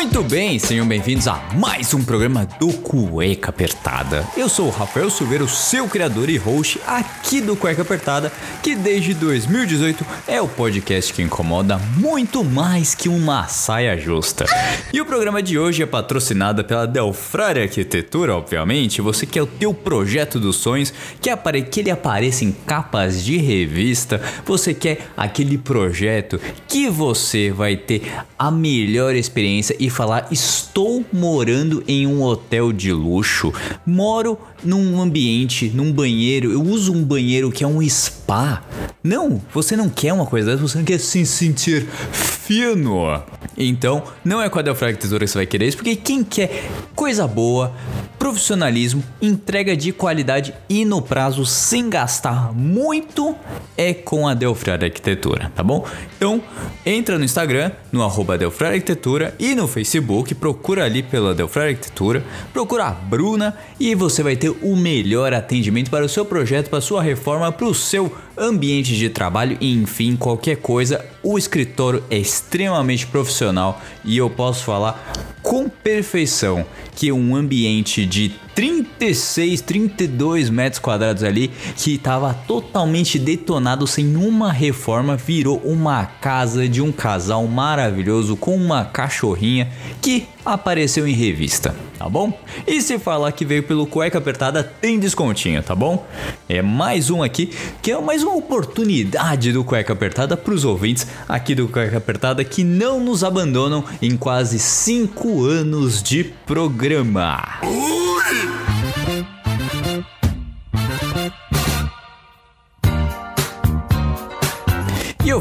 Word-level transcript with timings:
Muito 0.00 0.22
bem, 0.22 0.58
sejam 0.58 0.88
bem-vindos 0.88 1.28
a 1.28 1.34
mais 1.54 1.92
um 1.92 2.02
programa 2.02 2.46
do 2.58 2.72
Cueca 2.72 3.50
Apertada. 3.50 4.26
Eu 4.34 4.48
sou 4.48 4.68
o 4.68 4.70
Rafael 4.70 5.10
Silveira, 5.10 5.44
o 5.44 5.48
seu 5.48 5.86
criador 5.86 6.30
e 6.30 6.38
host 6.38 6.80
aqui 6.86 7.38
do 7.38 7.54
Cueca 7.54 7.82
Apertada, 7.82 8.32
que 8.62 8.74
desde 8.74 9.12
2018 9.12 10.02
é 10.26 10.40
o 10.40 10.48
podcast 10.48 11.12
que 11.12 11.20
incomoda 11.20 11.76
muito 11.98 12.42
mais 12.42 12.94
que 12.94 13.10
uma 13.10 13.46
saia 13.46 13.94
justa. 13.98 14.46
E 14.90 15.02
o 15.02 15.04
programa 15.04 15.42
de 15.42 15.58
hoje 15.58 15.82
é 15.82 15.86
patrocinado 15.86 16.64
pela 16.64 16.86
Delfrari 16.86 17.60
Arquitetura, 17.60 18.34
obviamente. 18.34 19.02
Você 19.02 19.26
quer 19.26 19.42
o 19.42 19.46
teu 19.46 19.74
projeto 19.74 20.40
dos 20.40 20.56
sonhos, 20.56 20.94
quer 21.20 21.36
que 21.70 21.80
ele 21.80 21.90
apareça 21.90 22.42
em 22.42 22.52
capas 22.52 23.22
de 23.22 23.36
revista, 23.36 24.18
você 24.46 24.72
quer 24.72 25.10
aquele 25.14 25.58
projeto 25.58 26.40
que 26.66 26.88
você 26.88 27.50
vai 27.50 27.76
ter 27.76 28.10
a 28.38 28.50
melhor 28.50 29.14
experiência 29.14 29.76
e 29.78 29.89
falar: 29.90 30.28
estou 30.30 31.04
morando 31.12 31.82
em 31.86 32.06
um 32.06 32.22
hotel 32.22 32.72
de 32.72 32.92
luxo, 32.92 33.52
moro 33.84 34.38
num 34.64 35.00
ambiente, 35.00 35.70
num 35.74 35.92
banheiro, 35.92 36.52
eu 36.52 36.62
uso 36.62 36.92
um 36.92 37.04
banheiro 37.04 37.50
que 37.50 37.64
é 37.64 37.66
um 37.66 37.82
spa. 38.30 38.62
Não, 39.02 39.40
você 39.52 39.76
não 39.76 39.88
quer 39.88 40.12
uma 40.12 40.26
coisa 40.26 40.52
dessa, 40.52 40.62
você 40.62 40.78
não 40.78 40.84
quer 40.84 40.98
se 40.98 41.26
sentir 41.26 41.86
fino. 42.12 43.20
Então, 43.56 44.04
não 44.24 44.40
é 44.40 44.48
com 44.48 44.58
a 44.58 44.62
Delfrag 44.62 44.96
Tesoura 44.96 45.24
que 45.24 45.30
você 45.30 45.38
vai 45.38 45.46
querer 45.46 45.66
isso, 45.66 45.76
porque 45.76 45.96
quem 45.96 46.22
quer 46.22 46.70
coisa 46.94 47.26
boa, 47.26 47.72
profissionalismo, 48.18 49.02
entrega 49.20 49.76
de 49.76 49.92
qualidade 49.92 50.54
e 50.68 50.84
no 50.84 51.00
prazo 51.00 51.44
sem 51.44 51.88
gastar 51.88 52.52
muito 52.52 53.34
é 53.76 53.94
com 53.94 54.28
a 54.28 54.34
Delfrag 54.34 54.84
Arquitetura, 54.84 55.50
tá 55.54 55.62
bom? 55.62 55.86
Então, 56.16 56.42
entra 56.84 57.18
no 57.18 57.24
Instagram, 57.24 57.72
no 57.90 58.02
arroba 58.02 58.34
Arquitetura 58.34 59.34
e 59.38 59.54
no 59.54 59.66
Facebook, 59.66 60.34
procura 60.34 60.84
ali 60.84 61.02
pela 61.02 61.34
Delfrag 61.34 61.70
Arquitetura, 61.70 62.22
procura 62.52 62.84
a 62.84 62.90
Bruna 62.90 63.56
e 63.78 63.94
você 63.94 64.22
vai 64.22 64.36
ter 64.36 64.50
o 64.50 64.76
melhor 64.76 65.32
atendimento 65.32 65.90
para 65.90 66.04
o 66.04 66.08
seu 66.08 66.24
projeto, 66.24 66.68
para 66.68 66.78
a 66.78 66.82
sua 66.82 67.02
reforma, 67.02 67.50
para 67.50 67.66
o 67.66 67.74
seu 67.74 68.12
ambiente 68.36 68.96
de 68.96 69.10
trabalho 69.10 69.56
e 69.60 69.72
enfim, 69.72 70.16
qualquer 70.16 70.56
coisa. 70.56 71.04
O 71.22 71.36
escritório 71.36 72.02
é 72.10 72.18
extremamente 72.18 73.06
profissional 73.06 73.80
e 74.04 74.16
eu 74.16 74.30
posso 74.30 74.64
falar 74.64 75.12
com 75.42 75.68
perfeição 75.68 76.64
que 76.94 77.10
um 77.10 77.34
ambiente 77.34 78.04
de 78.04 78.34
36, 78.60 79.62
32 79.62 80.50
metros 80.50 80.78
quadrados 80.78 81.22
ali, 81.22 81.50
que 81.78 81.94
estava 81.94 82.34
totalmente 82.34 83.18
detonado 83.18 83.86
sem 83.86 84.14
uma 84.16 84.52
reforma, 84.52 85.16
virou 85.16 85.56
uma 85.64 86.04
casa 86.04 86.68
de 86.68 86.82
um 86.82 86.92
casal 86.92 87.46
maravilhoso 87.46 88.36
com 88.36 88.54
uma 88.54 88.84
cachorrinha 88.84 89.70
que 90.02 90.28
apareceu 90.44 91.08
em 91.08 91.14
revista, 91.14 91.74
tá 91.98 92.06
bom? 92.06 92.38
E 92.66 92.82
se 92.82 92.98
falar 92.98 93.32
que 93.32 93.46
veio 93.46 93.62
pelo 93.62 93.86
cueca 93.86 94.18
apertada, 94.18 94.62
tem 94.62 94.98
descontinho, 94.98 95.62
tá 95.62 95.74
bom? 95.74 96.06
É 96.46 96.60
mais 96.60 97.08
um 97.08 97.22
aqui, 97.22 97.50
que 97.80 97.90
é 97.90 97.98
mais 97.98 98.22
uma 98.22 98.34
oportunidade 98.34 99.54
do 99.54 99.64
cueca 99.64 99.94
apertada 99.94 100.36
para 100.36 100.52
os 100.52 100.66
ouvintes 100.66 101.06
aqui 101.26 101.54
do 101.54 101.66
cueca 101.66 101.96
apertada 101.96 102.44
que 102.44 102.62
não 102.62 103.00
nos 103.00 103.24
abandonam 103.24 103.82
em 104.02 104.18
quase 104.18 104.58
5 104.58 105.46
anos 105.46 106.02
de 106.02 106.24
programa. 106.44 107.42
Eu 108.32 108.69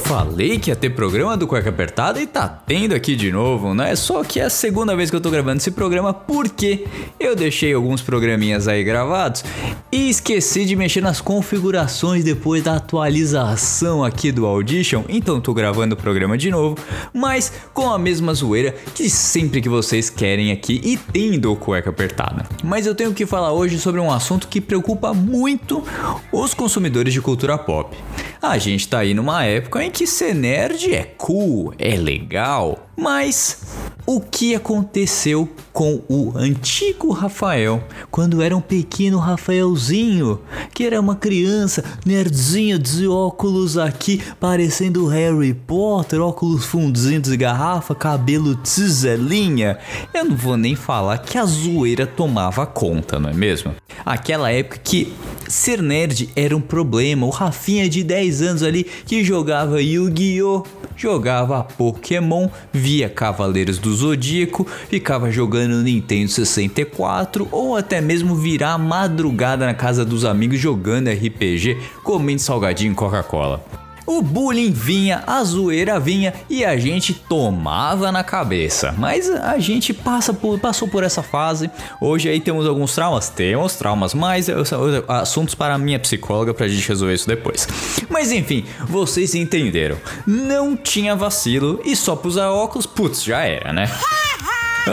falei 0.10 0.58
que 0.58 0.72
ia 0.72 0.76
ter 0.76 0.90
programa 0.90 1.38
do 1.38 1.46
Cueca 1.46 1.70
Apertada 1.70 2.20
e 2.20 2.26
tá 2.26 2.48
tendo 2.48 2.96
aqui 2.96 3.16
de 3.16 3.32
novo, 3.32 3.76
não 3.76 3.84
é 3.84 3.96
só 3.96 4.24
que 4.24 4.40
é 4.40 4.46
a 4.46 4.50
segunda 4.50 4.96
vez 4.96 5.12
que 5.12 5.16
eu 5.16 5.22
tô 5.22 5.30
gravando 5.30 5.58
esse 5.58 5.70
programa 5.70 6.12
porque 6.12 6.88
eu 7.20 7.36
deixei 7.36 7.76
alguns 7.76 8.02
programinhas 8.02 8.68
aí 8.68 8.84
gravados 8.84 9.44
e 9.92 10.10
esqueci 10.10 10.66
de 10.66 10.76
mexer 10.76 11.02
nas 11.02 11.22
configurações 11.22 12.24
depois 12.24 12.64
da 12.64 12.78
atualização 12.78 14.04
aqui 14.04 14.32
do 14.32 14.48
Audition, 14.48 15.04
então 15.08 15.40
tô 15.40 15.54
gravando 15.54 15.94
o 15.94 15.98
programa 15.98 16.36
de 16.36 16.50
novo, 16.50 16.76
mas 17.14 17.54
com 17.72 17.92
a 17.92 18.00
mesma 18.00 18.34
zoeira 18.34 18.74
que 18.96 19.12
sempre 19.12 19.62
que 19.62 19.70
vocês 19.70 20.10
querem 20.10 20.52
aqui 20.52 20.82
e 20.84 20.98
tem 20.98 21.40
do 21.40 21.56
Cueca 21.56 21.92
Apertada. 21.92 22.48
Mas 22.64 22.88
eu 22.88 22.96
tenho 22.96 23.14
que 23.14 23.28
falar 23.28 23.52
hoje 23.52 23.78
sobre 23.78 24.02
um 24.02 24.12
assunto 24.12 24.48
que 24.48 24.60
preocupa 24.60 25.14
muito 25.14 25.84
os 26.32 26.56
consumidores 26.56 27.14
de 27.14 27.22
cultura 27.22 27.60
pop. 27.60 27.96
A 28.42 28.58
gente 28.58 28.88
tá 28.88 29.00
aí 29.00 29.14
numa 29.14 29.44
época 29.44 29.84
em 29.84 29.92
que 29.92 30.08
ser 30.08 30.34
nerd 30.34 30.94
é 30.96 31.04
cool, 31.04 31.74
é 31.78 31.98
legal, 31.98 32.89
mas 33.00 33.62
o 34.06 34.20
que 34.20 34.56
aconteceu 34.56 35.48
com 35.72 36.02
o 36.10 36.34
antigo 36.36 37.12
Rafael 37.12 37.84
quando 38.10 38.42
era 38.42 38.58
um 38.58 38.62
pequeno 38.62 39.20
Rafaelzinho, 39.20 40.40
que 40.74 40.84
era 40.84 41.00
uma 41.00 41.16
criança 41.16 41.84
nerdzinha 42.06 42.80
de 42.80 43.08
óculos 43.08 43.78
aqui, 43.78 44.22
parecendo 44.40 45.06
Harry 45.08 45.54
Potter, 45.54 46.20
óculos 46.22 46.66
fundidos 46.66 47.30
de 47.30 47.38
garrafa, 47.38 47.94
cabelo 47.94 48.56
tiselinha. 48.56 49.78
Eu 50.14 50.26
não 50.26 50.36
vou 50.36 50.58
nem 50.58 50.76
falar 50.76 51.20
que 51.20 51.38
a 51.38 51.46
zoeira 51.46 52.08
tomava 52.08 52.66
conta, 52.66 53.20
não 53.20 53.30
é 53.30 53.34
mesmo? 53.34 53.76
Aquela 54.06 54.52
época 54.52 54.80
que 54.84 55.14
ser 55.48 55.82
nerd 55.82 56.30
era 56.36 56.58
um 56.58 56.62
problema. 56.62 57.26
O 57.26 57.30
Rafinha 57.30 57.88
de 57.88 58.04
10 58.04 58.42
anos 58.42 58.64
ali 58.64 58.84
que 58.84 59.24
jogava 59.24 59.82
Yu-Gi-Oh! 59.82 60.79
Jogava 61.00 61.64
Pokémon, 61.64 62.50
via 62.74 63.10
Cavaleiros 63.10 63.80
do 63.80 63.96
Zodíaco, 63.96 64.68
ficava 64.90 65.32
jogando 65.32 65.82
Nintendo 65.82 66.30
64 66.30 67.48
ou 67.52 67.76
até 67.76 68.02
mesmo 68.02 68.36
virar 68.36 68.78
madrugada 68.78 69.66
na 69.66 69.74
casa 69.74 70.04
dos 70.04 70.26
amigos 70.26 70.60
jogando 70.60 71.10
RPG, 71.10 71.78
comendo 72.04 72.42
salgadinho 72.42 72.94
Coca-Cola. 72.94 73.79
O 74.10 74.24
bullying 74.24 74.72
vinha, 74.72 75.24
a 75.28 75.44
zoeira 75.44 76.00
vinha 76.00 76.34
e 76.50 76.66
a 76.66 76.76
gente 76.78 77.14
tomava 77.14 78.12
na 78.12 78.24
cabeça. 78.24 78.92
Mas 78.98 79.30
a 79.30 79.60
gente 79.60 79.94
passa 79.94 80.34
por, 80.34 80.60
passou 80.60 80.88
por 80.88 81.04
essa 81.04 81.22
fase. 81.22 81.70
Hoje 82.02 82.28
aí 82.28 82.42
temos 82.42 82.66
alguns 82.66 82.96
traumas, 82.96 83.30
temos 83.30 83.76
traumas, 83.76 84.16
mas 84.16 84.48
assuntos 85.08 85.54
para 85.54 85.76
a 85.76 85.78
minha 85.78 86.00
psicóloga 86.00 86.56
pra 86.56 86.68
gente 86.68 86.90
resolver 86.90 87.14
isso 87.14 87.28
depois. 87.28 87.68
Mas 88.10 88.32
enfim, 88.32 88.66
vocês 88.88 89.36
entenderam. 89.36 89.98
Não 90.26 90.76
tinha 90.76 91.16
vacilo 91.16 91.80
e 91.86 91.96
só 91.96 92.16
pra 92.16 92.30
usar 92.30 92.50
óculos, 92.50 92.88
putz, 92.88 93.24
já 93.24 93.44
era, 93.44 93.72
né? 93.72 93.92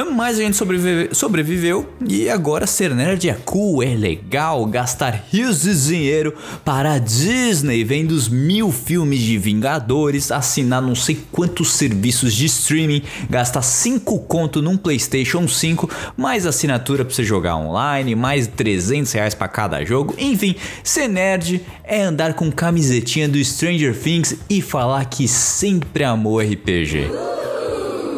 Mas 0.04 0.38
a 0.38 0.42
gente 0.42 0.56
sobrevive, 0.56 1.14
sobreviveu 1.14 1.88
e 2.08 2.28
agora 2.28 2.66
ser 2.66 2.94
nerd 2.94 3.28
é 3.28 3.34
cool, 3.44 3.82
é 3.82 3.94
legal, 3.94 4.64
gastar 4.66 5.24
rios 5.30 5.62
de 5.62 5.86
dinheiro 5.86 6.34
para 6.64 6.92
a 6.92 6.98
Disney, 6.98 7.84
vendo 7.84 8.12
os 8.12 8.28
mil 8.28 8.70
filmes 8.72 9.20
de 9.20 9.38
Vingadores, 9.38 10.30
assinar 10.30 10.82
não 10.82 10.94
sei 10.94 11.18
quantos 11.30 11.72
serviços 11.72 12.34
de 12.34 12.46
streaming, 12.46 13.02
gastar 13.30 13.62
5 13.62 14.18
conto 14.20 14.60
num 14.60 14.76
PlayStation 14.76 15.46
5, 15.46 15.88
mais 16.16 16.46
assinatura 16.46 17.04
para 17.04 17.14
você 17.14 17.24
jogar 17.24 17.56
online, 17.56 18.14
mais 18.14 18.46
300 18.46 19.12
reais 19.12 19.34
para 19.34 19.48
cada 19.48 19.84
jogo, 19.84 20.14
enfim, 20.18 20.54
ser 20.82 21.08
nerd 21.08 21.62
é 21.84 22.02
andar 22.02 22.34
com 22.34 22.50
camisetinha 22.50 23.28
do 23.28 23.42
Stranger 23.42 23.96
Things 23.96 24.36
e 24.48 24.60
falar 24.60 25.04
que 25.06 25.28
sempre 25.28 26.04
amou 26.04 26.40
RPG. 26.40 27.45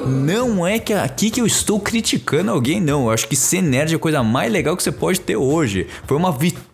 Não 0.06 0.66
é 0.66 0.78
que 0.78 0.92
aqui 0.92 1.30
que 1.30 1.40
eu 1.40 1.46
estou 1.46 1.80
criticando 1.80 2.50
alguém, 2.50 2.80
não. 2.80 3.04
Eu 3.04 3.10
acho 3.10 3.28
que 3.28 3.36
ser 3.36 3.62
nerd 3.62 3.92
é 3.92 3.96
a 3.96 3.98
coisa 3.98 4.22
mais 4.22 4.52
legal 4.52 4.76
que 4.76 4.82
você 4.82 4.92
pode 4.92 5.20
ter 5.20 5.36
hoje. 5.36 5.86
Foi 6.06 6.16
uma 6.16 6.32
vitória 6.32 6.67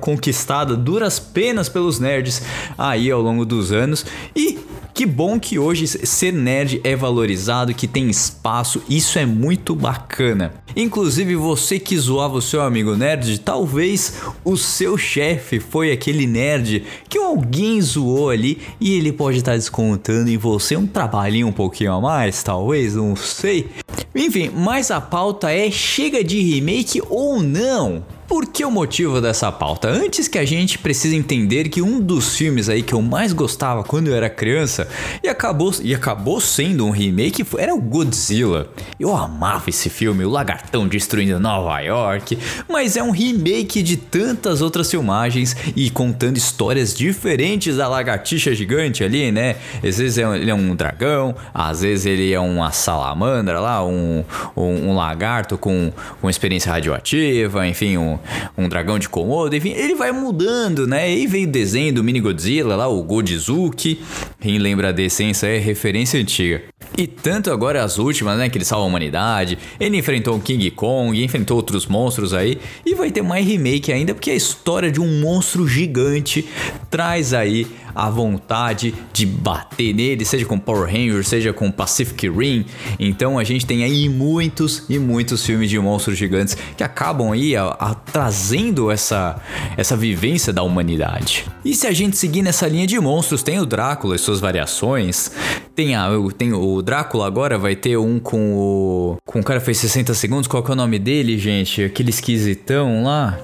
conquistada, 0.00 0.76
duras 0.76 1.18
penas 1.18 1.68
pelos 1.68 1.98
nerds 1.98 2.42
aí 2.76 3.10
ao 3.10 3.22
longo 3.22 3.44
dos 3.44 3.72
anos. 3.72 4.04
E 4.34 4.58
que 4.96 5.04
bom 5.04 5.38
que 5.38 5.58
hoje 5.58 5.86
ser 5.86 6.32
nerd 6.32 6.80
é 6.82 6.96
valorizado, 6.96 7.74
que 7.74 7.86
tem 7.86 8.08
espaço, 8.08 8.82
isso 8.88 9.18
é 9.18 9.26
muito 9.26 9.74
bacana. 9.74 10.54
Inclusive 10.74 11.36
você 11.36 11.78
que 11.78 11.98
zoava 11.98 12.36
o 12.38 12.40
seu 12.40 12.62
amigo 12.62 12.96
nerd, 12.96 13.40
talvez 13.40 14.14
o 14.42 14.56
seu 14.56 14.96
chefe 14.96 15.60
foi 15.60 15.92
aquele 15.92 16.26
nerd 16.26 16.82
que 17.10 17.18
alguém 17.18 17.78
zoou 17.82 18.30
ali 18.30 18.58
e 18.80 18.94
ele 18.94 19.12
pode 19.12 19.36
estar 19.36 19.54
descontando 19.54 20.30
em 20.30 20.38
você 20.38 20.78
um 20.78 20.86
trabalhinho 20.86 21.48
um 21.48 21.52
pouquinho 21.52 21.92
a 21.92 22.00
mais, 22.00 22.42
talvez, 22.42 22.94
não 22.94 23.14
sei. 23.14 23.68
Enfim, 24.14 24.50
mas 24.56 24.90
a 24.90 24.98
pauta 24.98 25.52
é 25.52 25.70
chega 25.70 26.24
de 26.24 26.40
remake 26.40 27.02
ou 27.10 27.42
não? 27.42 28.02
Por 28.36 28.44
que 28.44 28.62
o 28.66 28.70
motivo 28.70 29.18
dessa 29.18 29.50
pauta? 29.50 29.88
Antes 29.88 30.28
que 30.28 30.38
a 30.38 30.44
gente 30.44 30.76
precise 30.76 31.16
entender 31.16 31.70
que 31.70 31.80
um 31.80 31.98
dos 31.98 32.36
filmes 32.36 32.68
aí 32.68 32.82
que 32.82 32.92
eu 32.92 33.00
mais 33.00 33.32
gostava 33.32 33.82
quando 33.82 34.08
eu 34.08 34.14
era 34.14 34.28
criança 34.28 34.86
e 35.22 35.28
acabou, 35.28 35.72
e 35.82 35.94
acabou 35.94 36.38
sendo 36.38 36.84
um 36.84 36.90
remake 36.90 37.42
era 37.56 37.74
o 37.74 37.80
Godzilla. 37.80 38.68
Eu 39.00 39.16
amava 39.16 39.70
esse 39.70 39.88
filme, 39.88 40.22
o 40.22 40.28
lagartão 40.28 40.86
destruindo 40.86 41.40
Nova 41.40 41.80
York, 41.80 42.38
mas 42.68 42.94
é 42.94 43.02
um 43.02 43.10
remake 43.10 43.82
de 43.82 43.96
tantas 43.96 44.60
outras 44.60 44.90
filmagens 44.90 45.56
e 45.74 45.88
contando 45.88 46.36
histórias 46.36 46.94
diferentes 46.94 47.78
da 47.78 47.88
lagartixa 47.88 48.54
gigante 48.54 49.02
ali, 49.02 49.32
né? 49.32 49.56
Às 49.76 49.96
vezes 49.96 50.18
é 50.18 50.36
ele 50.36 50.50
é 50.50 50.54
um 50.54 50.76
dragão, 50.76 51.34
às 51.54 51.80
vezes 51.80 52.04
ele 52.04 52.34
é 52.34 52.40
uma 52.40 52.70
salamandra 52.70 53.60
lá, 53.60 53.82
um, 53.82 54.22
um, 54.54 54.90
um 54.90 54.94
lagarto 54.94 55.56
com, 55.56 55.90
com 56.20 56.28
experiência 56.28 56.70
radioativa, 56.70 57.66
enfim, 57.66 57.96
um, 57.96 58.18
um 58.56 58.68
dragão 58.68 58.98
de 58.98 59.08
Komodo, 59.08 59.54
enfim, 59.54 59.70
ele 59.70 59.94
vai 59.94 60.12
mudando, 60.12 60.86
né? 60.86 61.10
E 61.10 61.26
veio 61.26 61.48
o 61.48 61.50
desenho 61.50 61.94
do 61.94 62.04
Mini 62.04 62.20
Godzilla 62.20 62.76
lá, 62.76 62.88
o 62.88 63.02
Godzizuki. 63.02 64.00
Quem 64.40 64.58
lembra 64.58 64.92
da 64.92 65.02
essência 65.02 65.46
é 65.46 65.58
referência 65.58 66.20
antiga. 66.20 66.62
E 66.96 67.06
tanto 67.06 67.50
agora 67.50 67.84
as 67.84 67.98
últimas, 67.98 68.38
né? 68.38 68.48
Que 68.48 68.56
ele 68.56 68.64
salva 68.64 68.84
a 68.84 68.88
humanidade. 68.88 69.58
Ele 69.78 69.98
enfrentou 69.98 70.36
o 70.36 70.40
King 70.40 70.70
Kong, 70.70 71.22
enfrentou 71.22 71.56
outros 71.56 71.86
monstros 71.86 72.32
aí. 72.32 72.58
E 72.84 72.94
vai 72.94 73.10
ter 73.10 73.22
mais 73.22 73.46
remake 73.46 73.92
ainda, 73.92 74.14
porque 74.14 74.30
a 74.30 74.34
história 74.34 74.90
de 74.90 75.00
um 75.00 75.20
monstro 75.20 75.68
gigante 75.68 76.48
traz 76.90 77.34
aí 77.34 77.66
a 77.94 78.10
vontade 78.10 78.94
de 79.10 79.24
bater 79.24 79.94
nele, 79.94 80.22
seja 80.24 80.44
com 80.44 80.58
Power 80.58 80.84
Rangers, 80.84 81.28
seja 81.28 81.52
com 81.52 81.70
Pacific 81.70 82.28
Rim. 82.28 82.66
Então 82.98 83.38
a 83.38 83.44
gente 83.44 83.64
tem 83.64 83.84
aí 83.84 84.06
muitos 84.06 84.84
e 84.88 84.98
muitos 84.98 85.44
filmes 85.44 85.70
de 85.70 85.78
monstros 85.78 86.18
gigantes 86.18 86.56
que 86.76 86.84
acabam 86.84 87.32
aí 87.32 87.56
a, 87.56 87.68
a, 87.68 87.94
trazendo 87.94 88.90
essa, 88.90 89.40
essa 89.78 89.96
vivência 89.96 90.52
da 90.52 90.62
humanidade. 90.62 91.46
E 91.64 91.74
se 91.74 91.86
a 91.86 91.92
gente 91.92 92.18
seguir 92.18 92.42
nessa 92.42 92.68
linha 92.68 92.86
de 92.86 93.00
monstros, 93.00 93.42
tem 93.42 93.58
o 93.58 93.64
Drácula 93.64 94.14
e 94.14 94.18
suas 94.18 94.40
variações. 94.40 95.32
Tem, 95.76 95.94
a, 95.94 96.08
tem 96.38 96.54
o 96.54 96.80
Drácula 96.80 97.26
agora, 97.26 97.58
vai 97.58 97.76
ter 97.76 97.98
um 97.98 98.18
com 98.18 98.54
o. 98.54 99.16
Com 99.26 99.40
o 99.40 99.44
cara 99.44 99.60
fez 99.60 99.76
60 99.76 100.14
segundos. 100.14 100.48
Qual 100.48 100.62
que 100.62 100.70
é 100.70 100.72
o 100.72 100.76
nome 100.76 100.98
dele, 100.98 101.36
gente? 101.36 101.84
Aquele 101.84 102.08
esquisitão 102.08 103.04
lá 103.04 103.38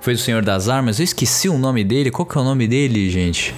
foi 0.00 0.14
o 0.14 0.18
Senhor 0.18 0.44
das 0.44 0.68
Armas. 0.68 1.00
Eu 1.00 1.04
esqueci 1.04 1.48
o 1.48 1.58
nome 1.58 1.82
dele. 1.82 2.12
Qual 2.12 2.24
que 2.24 2.38
é 2.38 2.40
o 2.40 2.44
nome 2.44 2.68
dele, 2.68 3.10
gente? 3.10 3.52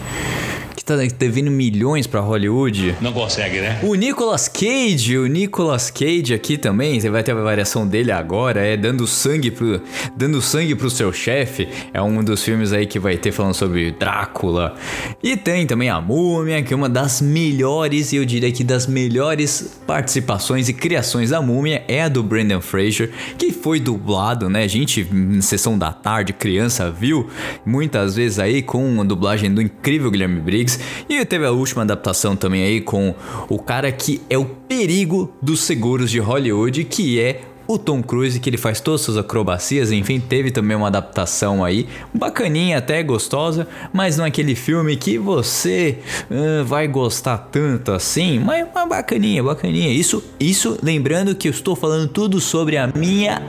Tá 0.86 0.94
devendo 1.18 1.50
milhões 1.50 2.06
para 2.06 2.20
Hollywood. 2.20 2.94
Não 3.00 3.12
consegue, 3.12 3.60
né? 3.60 3.80
O 3.82 3.96
Nicolas 3.96 4.46
Cage, 4.46 5.18
o 5.18 5.26
Nicolas 5.26 5.90
Cage 5.90 6.32
aqui 6.32 6.56
também, 6.56 7.00
você 7.00 7.10
vai 7.10 7.24
ter 7.24 7.32
a 7.32 7.34
variação 7.34 7.86
dele 7.86 8.12
agora, 8.12 8.60
é 8.60 8.76
dando 8.76 9.04
sangue 9.04 9.50
pro 9.50 9.80
dando 10.16 10.40
sangue 10.40 10.76
pro 10.76 10.88
seu 10.88 11.12
chefe. 11.12 11.66
É 11.92 12.00
um 12.00 12.22
dos 12.22 12.44
filmes 12.44 12.72
aí 12.72 12.86
que 12.86 13.00
vai 13.00 13.16
ter 13.16 13.32
falando 13.32 13.54
sobre 13.54 13.90
Drácula. 13.90 14.76
E 15.20 15.36
tem 15.36 15.66
também 15.66 15.90
a 15.90 16.00
Múmia, 16.00 16.62
que 16.62 16.72
é 16.72 16.76
uma 16.76 16.88
das 16.88 17.20
melhores, 17.20 18.12
e 18.12 18.16
eu 18.16 18.24
diria 18.24 18.52
que 18.52 18.62
das 18.62 18.86
melhores 18.86 19.80
participações 19.86 20.68
e 20.68 20.72
criações 20.72 21.30
da 21.30 21.42
Múmia 21.42 21.82
é 21.88 22.02
a 22.04 22.08
do 22.08 22.22
Brendan 22.22 22.60
Fraser, 22.60 23.10
que 23.36 23.50
foi 23.50 23.80
dublado, 23.80 24.48
né? 24.48 24.68
Gente 24.68 25.00
em 25.00 25.40
sessão 25.40 25.76
da 25.76 25.92
tarde, 25.92 26.32
criança 26.32 26.90
viu 26.90 27.28
muitas 27.64 28.14
vezes 28.14 28.38
aí 28.38 28.62
com 28.62 29.00
a 29.00 29.04
dublagem 29.04 29.52
do 29.52 29.60
incrível 29.60 30.10
Guilherme 30.10 30.40
Briggs 30.40 30.75
e 31.08 31.24
teve 31.24 31.44
a 31.46 31.50
última 31.50 31.82
adaptação 31.82 32.36
também 32.36 32.62
aí 32.62 32.80
com 32.80 33.14
o 33.48 33.58
cara 33.58 33.90
que 33.92 34.20
é 34.28 34.38
o 34.38 34.44
perigo 34.44 35.32
dos 35.40 35.60
seguros 35.60 36.10
de 36.10 36.18
Hollywood, 36.18 36.84
que 36.84 37.20
é 37.20 37.42
o 37.66 37.78
Tom 37.78 38.02
Cruise, 38.02 38.38
que 38.38 38.48
ele 38.48 38.56
faz 38.56 38.80
todas 38.80 39.00
as 39.00 39.04
suas 39.04 39.18
acrobacias, 39.18 39.90
enfim, 39.90 40.20
teve 40.20 40.50
também 40.50 40.76
uma 40.76 40.86
adaptação 40.86 41.64
aí, 41.64 41.88
bacaninha 42.14 42.78
até, 42.78 43.02
gostosa, 43.02 43.66
mas 43.92 44.16
não 44.16 44.24
é 44.24 44.28
aquele 44.28 44.54
filme 44.54 44.96
que 44.96 45.18
você 45.18 45.98
uh, 46.30 46.64
vai 46.64 46.86
gostar 46.86 47.38
tanto 47.38 47.92
assim, 47.92 48.38
mas, 48.38 48.66
mas 48.74 48.88
bacaninha, 48.88 49.42
bacaninha. 49.42 49.92
Isso, 49.92 50.22
isso, 50.38 50.78
lembrando 50.82 51.34
que 51.34 51.48
eu 51.48 51.52
estou 51.52 51.74
falando 51.74 52.08
tudo 52.08 52.40
sobre 52.40 52.76
a 52.76 52.86
minha 52.86 53.42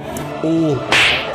opinião. 0.43 1.26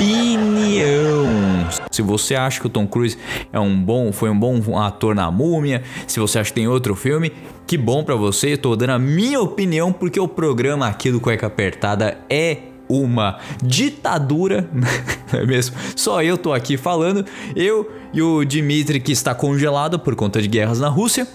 Se 1.90 2.02
você 2.02 2.34
acha 2.34 2.60
que 2.60 2.66
o 2.66 2.70
Tom 2.70 2.86
Cruise 2.86 3.18
é 3.52 3.60
um 3.60 3.78
bom, 3.80 4.12
foi 4.12 4.30
um 4.30 4.38
bom 4.38 4.78
ator 4.78 5.14
na 5.14 5.30
Múmia, 5.30 5.82
se 6.06 6.18
você 6.18 6.38
acha 6.38 6.50
que 6.50 6.54
tem 6.54 6.66
outro 6.66 6.94
filme, 6.94 7.32
que 7.66 7.76
bom 7.76 8.02
para 8.02 8.14
você. 8.14 8.56
Tô 8.56 8.74
dando 8.74 8.90
a 8.90 8.98
minha 8.98 9.40
opinião 9.40 9.92
porque 9.92 10.18
o 10.18 10.26
programa 10.26 10.86
aqui 10.88 11.10
do 11.10 11.20
Cueca 11.20 11.46
Apertada 11.46 12.18
é 12.28 12.58
uma 12.88 13.38
ditadura, 13.62 14.68
não 14.72 15.40
é 15.40 15.46
mesmo? 15.46 15.76
Só 15.96 16.22
eu 16.22 16.36
tô 16.36 16.52
aqui 16.52 16.76
falando, 16.76 17.24
eu 17.56 17.90
e 18.12 18.20
o 18.20 18.44
Dimitri 18.44 19.00
que 19.00 19.12
está 19.12 19.34
congelado 19.34 19.98
por 19.98 20.14
conta 20.14 20.40
de 20.40 20.48
guerras 20.48 20.80
na 20.80 20.88
Rússia. 20.88 21.26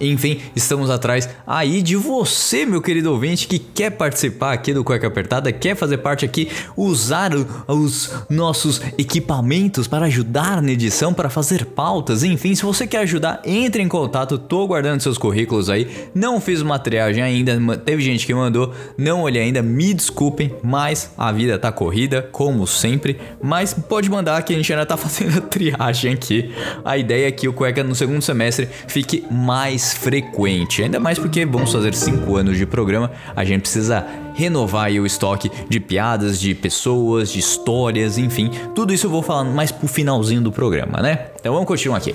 Enfim, 0.00 0.40
estamos 0.54 0.90
atrás 0.90 1.28
aí 1.46 1.80
de 1.80 1.96
você, 1.96 2.66
meu 2.66 2.82
querido 2.82 3.10
ouvinte, 3.10 3.46
que 3.46 3.58
quer 3.58 3.90
participar 3.90 4.52
aqui 4.52 4.74
do 4.74 4.84
Cueca 4.84 5.06
Apertada, 5.06 5.50
quer 5.52 5.74
fazer 5.74 5.98
parte 5.98 6.24
aqui, 6.24 6.50
usar 6.76 7.32
os 7.66 8.12
nossos 8.28 8.80
equipamentos 8.98 9.88
para 9.88 10.06
ajudar 10.06 10.60
na 10.60 10.72
edição, 10.72 11.14
para 11.14 11.30
fazer 11.30 11.64
pautas, 11.64 12.22
enfim, 12.22 12.54
se 12.54 12.62
você 12.62 12.86
quer 12.86 12.98
ajudar, 12.98 13.40
entre 13.44 13.82
em 13.82 13.88
contato, 13.88 14.38
tô 14.38 14.66
guardando 14.66 15.00
seus 15.00 15.16
currículos 15.16 15.70
aí, 15.70 15.88
não 16.14 16.40
fiz 16.40 16.60
uma 16.60 16.78
triagem 16.78 17.22
ainda, 17.22 17.58
teve 17.78 18.02
gente 18.02 18.26
que 18.26 18.34
mandou, 18.34 18.74
não 18.98 19.22
olhei 19.22 19.42
ainda, 19.42 19.62
me 19.62 19.94
desculpem, 19.94 20.52
mas 20.62 21.10
a 21.16 21.32
vida 21.32 21.58
tá 21.58 21.72
corrida, 21.72 22.28
como 22.32 22.66
sempre, 22.66 23.18
mas 23.42 23.72
pode 23.72 24.10
mandar 24.10 24.42
que 24.42 24.52
a 24.52 24.56
gente 24.56 24.70
ainda 24.72 24.84
tá 24.84 24.96
fazendo 24.98 25.38
a 25.38 25.40
triagem 25.40 26.12
aqui. 26.12 26.52
A 26.84 26.98
ideia 26.98 27.28
é 27.28 27.30
que 27.30 27.48
o 27.48 27.52
Cueca 27.52 27.82
no 27.82 27.94
segundo 27.94 28.22
semestre 28.22 28.68
fique 28.86 29.24
mais 29.30 29.85
frequente. 29.92 30.82
Ainda 30.82 30.98
mais 30.98 31.18
porque 31.18 31.44
vamos 31.44 31.72
fazer 31.72 31.94
5 31.94 32.36
anos 32.36 32.56
de 32.56 32.66
programa, 32.66 33.10
a 33.34 33.44
gente 33.44 33.62
precisa 33.62 34.06
renovar 34.34 34.90
o 34.90 35.06
estoque 35.06 35.50
de 35.68 35.80
piadas, 35.80 36.38
de 36.38 36.54
pessoas, 36.54 37.30
de 37.30 37.38
histórias, 37.38 38.18
enfim. 38.18 38.50
Tudo 38.74 38.92
isso 38.92 39.06
eu 39.06 39.10
vou 39.10 39.22
falar 39.22 39.44
mais 39.44 39.70
pro 39.72 39.88
finalzinho 39.88 40.42
do 40.42 40.52
programa, 40.52 41.00
né? 41.00 41.26
Então 41.40 41.52
vamos 41.52 41.66
continuar 41.66 41.98
aqui. 41.98 42.14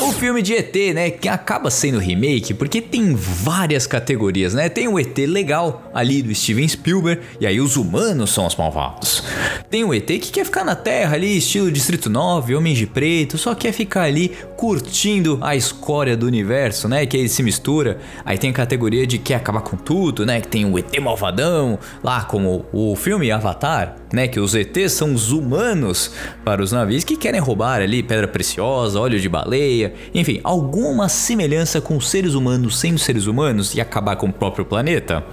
O 0.00 0.12
filme 0.12 0.42
de 0.42 0.54
ET, 0.54 0.74
né, 0.94 1.10
que 1.10 1.28
acaba 1.28 1.70
sendo 1.70 1.98
remake 1.98 2.52
porque 2.52 2.82
tem 2.82 3.14
várias 3.14 3.86
categorias, 3.86 4.52
né? 4.52 4.68
Tem 4.68 4.86
o 4.86 4.98
ET 4.98 5.16
legal 5.18 5.90
ali 5.94 6.22
do 6.22 6.34
Steven 6.34 6.68
Spielberg 6.68 7.22
e 7.40 7.46
aí 7.46 7.60
os 7.60 7.76
humanos 7.76 8.30
são 8.30 8.46
os 8.46 8.54
malvados. 8.56 9.22
Tem 9.70 9.84
o 9.84 9.94
ET 9.94 10.06
que 10.06 10.30
quer 10.30 10.44
ficar 10.44 10.64
na 10.64 10.74
Terra 10.76 11.14
ali, 11.14 11.38
estilo 11.38 11.72
Distrito 11.72 12.10
9, 12.10 12.54
Homens 12.54 12.78
de 12.78 12.86
Preto, 12.86 13.38
só 13.38 13.54
quer 13.54 13.72
ficar 13.72 14.02
ali 14.02 14.32
curtindo 14.56 15.38
a 15.42 15.56
escória 15.56 16.16
do 16.16 16.26
universo, 16.26 16.88
né? 16.88 17.06
Que 17.06 17.16
aí 17.16 17.28
se 17.28 17.42
mistura. 17.42 17.98
Aí 18.24 18.38
tem 18.38 18.50
a 18.50 18.52
categoria 18.54 19.06
de 19.06 19.18
quer 19.18 19.34
acabar 19.34 19.62
com 19.62 19.76
tudo, 19.76 20.26
né? 20.26 20.40
Que 20.40 20.48
tem 20.48 20.64
o 20.64 20.78
ET 20.78 20.98
malvadão, 21.00 21.78
lá 22.02 22.22
como 22.22 22.66
o 22.72 22.94
filme 22.96 23.30
Avatar, 23.30 23.96
né? 24.12 24.28
Que 24.28 24.38
os 24.38 24.54
ETs 24.54 24.92
são 24.92 25.14
os 25.14 25.32
humanos 25.32 26.12
para 26.44 26.62
os 26.62 26.70
navios 26.72 27.02
que 27.02 27.16
querem 27.16 27.40
roubar 27.40 27.80
ali 27.80 28.02
pedra 28.02 28.28
preciosa, 28.28 29.00
óleo 29.00 29.18
de 29.18 29.28
baleia, 29.28 29.85
enfim, 30.14 30.40
alguma 30.42 31.08
semelhança 31.08 31.80
com 31.80 32.00
seres 32.00 32.34
humanos 32.34 32.78
sendo 32.78 32.98
seres 32.98 33.26
humanos 33.26 33.74
e 33.74 33.80
acabar 33.80 34.16
com 34.16 34.26
o 34.28 34.32
próprio 34.32 34.64
planeta? 34.64 35.24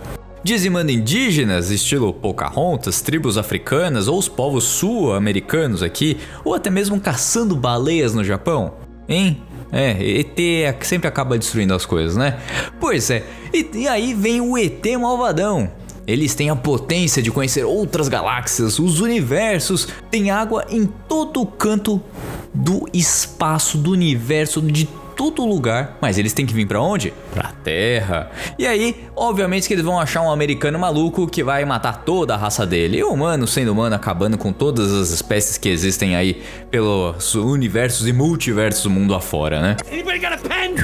dizimando 0.44 0.92
indígenas, 0.92 1.72
estilo 1.72 2.14
Pocahontas, 2.14 3.02
tribos 3.02 3.38
africanas 3.38 4.08
ou 4.08 4.18
os 4.18 4.28
povos 4.28 4.66
sul-americanos 4.66 5.82
aqui, 5.82 6.18
ou 6.44 6.54
até 6.54 6.70
mesmo 6.70 7.00
caçando 7.00 7.56
baleias 7.56 8.14
no 8.14 8.24
Japão? 8.24 8.74
Hein? 9.08 9.42
É, 9.72 9.92
ET 10.20 10.40
é 10.40 10.78
sempre 10.82 11.08
acaba 11.08 11.38
destruindo 11.38 11.74
as 11.74 11.86
coisas, 11.86 12.16
né? 12.16 12.40
Pois 12.80 13.10
é, 13.10 13.24
e, 13.54 13.68
e 13.74 13.88
aí 13.88 14.14
vem 14.14 14.42
o 14.42 14.58
ET 14.58 14.86
malvadão. 15.00 15.72
Eles 16.06 16.36
têm 16.36 16.50
a 16.50 16.56
potência 16.56 17.24
de 17.24 17.32
conhecer 17.32 17.64
outras 17.64 18.10
galáxias, 18.10 18.78
os 18.78 19.00
universos, 19.00 19.88
tem 20.12 20.30
água 20.30 20.66
em 20.70 20.86
todo 20.86 21.46
canto 21.46 22.02
do 22.54 22.88
espaço, 22.94 23.78
do 23.78 23.92
universo, 23.92 24.62
de 24.62 24.88
todo 25.16 25.46
lugar, 25.46 25.98
mas 26.02 26.18
eles 26.18 26.34
têm 26.34 26.46
que 26.46 26.54
vir 26.54 26.66
para 26.66 26.82
onde? 26.82 27.14
Pra 27.34 27.52
Terra. 27.64 28.32
E 28.58 28.66
aí, 28.66 29.08
obviamente 29.16 29.68
que 29.68 29.74
eles 29.74 29.86
vão 29.86 30.00
achar 30.00 30.22
um 30.22 30.32
americano 30.32 30.78
maluco 30.78 31.28
que 31.28 31.44
vai 31.44 31.64
matar 31.66 32.04
toda 32.04 32.34
a 32.34 32.38
raça 32.38 32.66
dele. 32.66 32.98
E 32.98 33.04
o 33.04 33.12
humano 33.14 33.48
sendo 33.48 33.72
humano 33.72 33.96
acabando 33.96 34.38
com 34.38 34.52
todas 34.52 34.92
as 34.92 35.10
espécies 35.10 35.58
que 35.58 35.70
existem 35.70 36.16
aí 36.16 36.42
pelos 36.70 37.36
universos 37.36 38.08
e 38.08 38.14
multiversos 38.14 38.84
do 38.84 38.90
mundo 38.90 39.14
afora, 39.16 39.62
né? 39.62 39.78
Anybody 39.92 40.20
got 40.20 40.34
a 40.34 40.38
pen? 40.38 40.76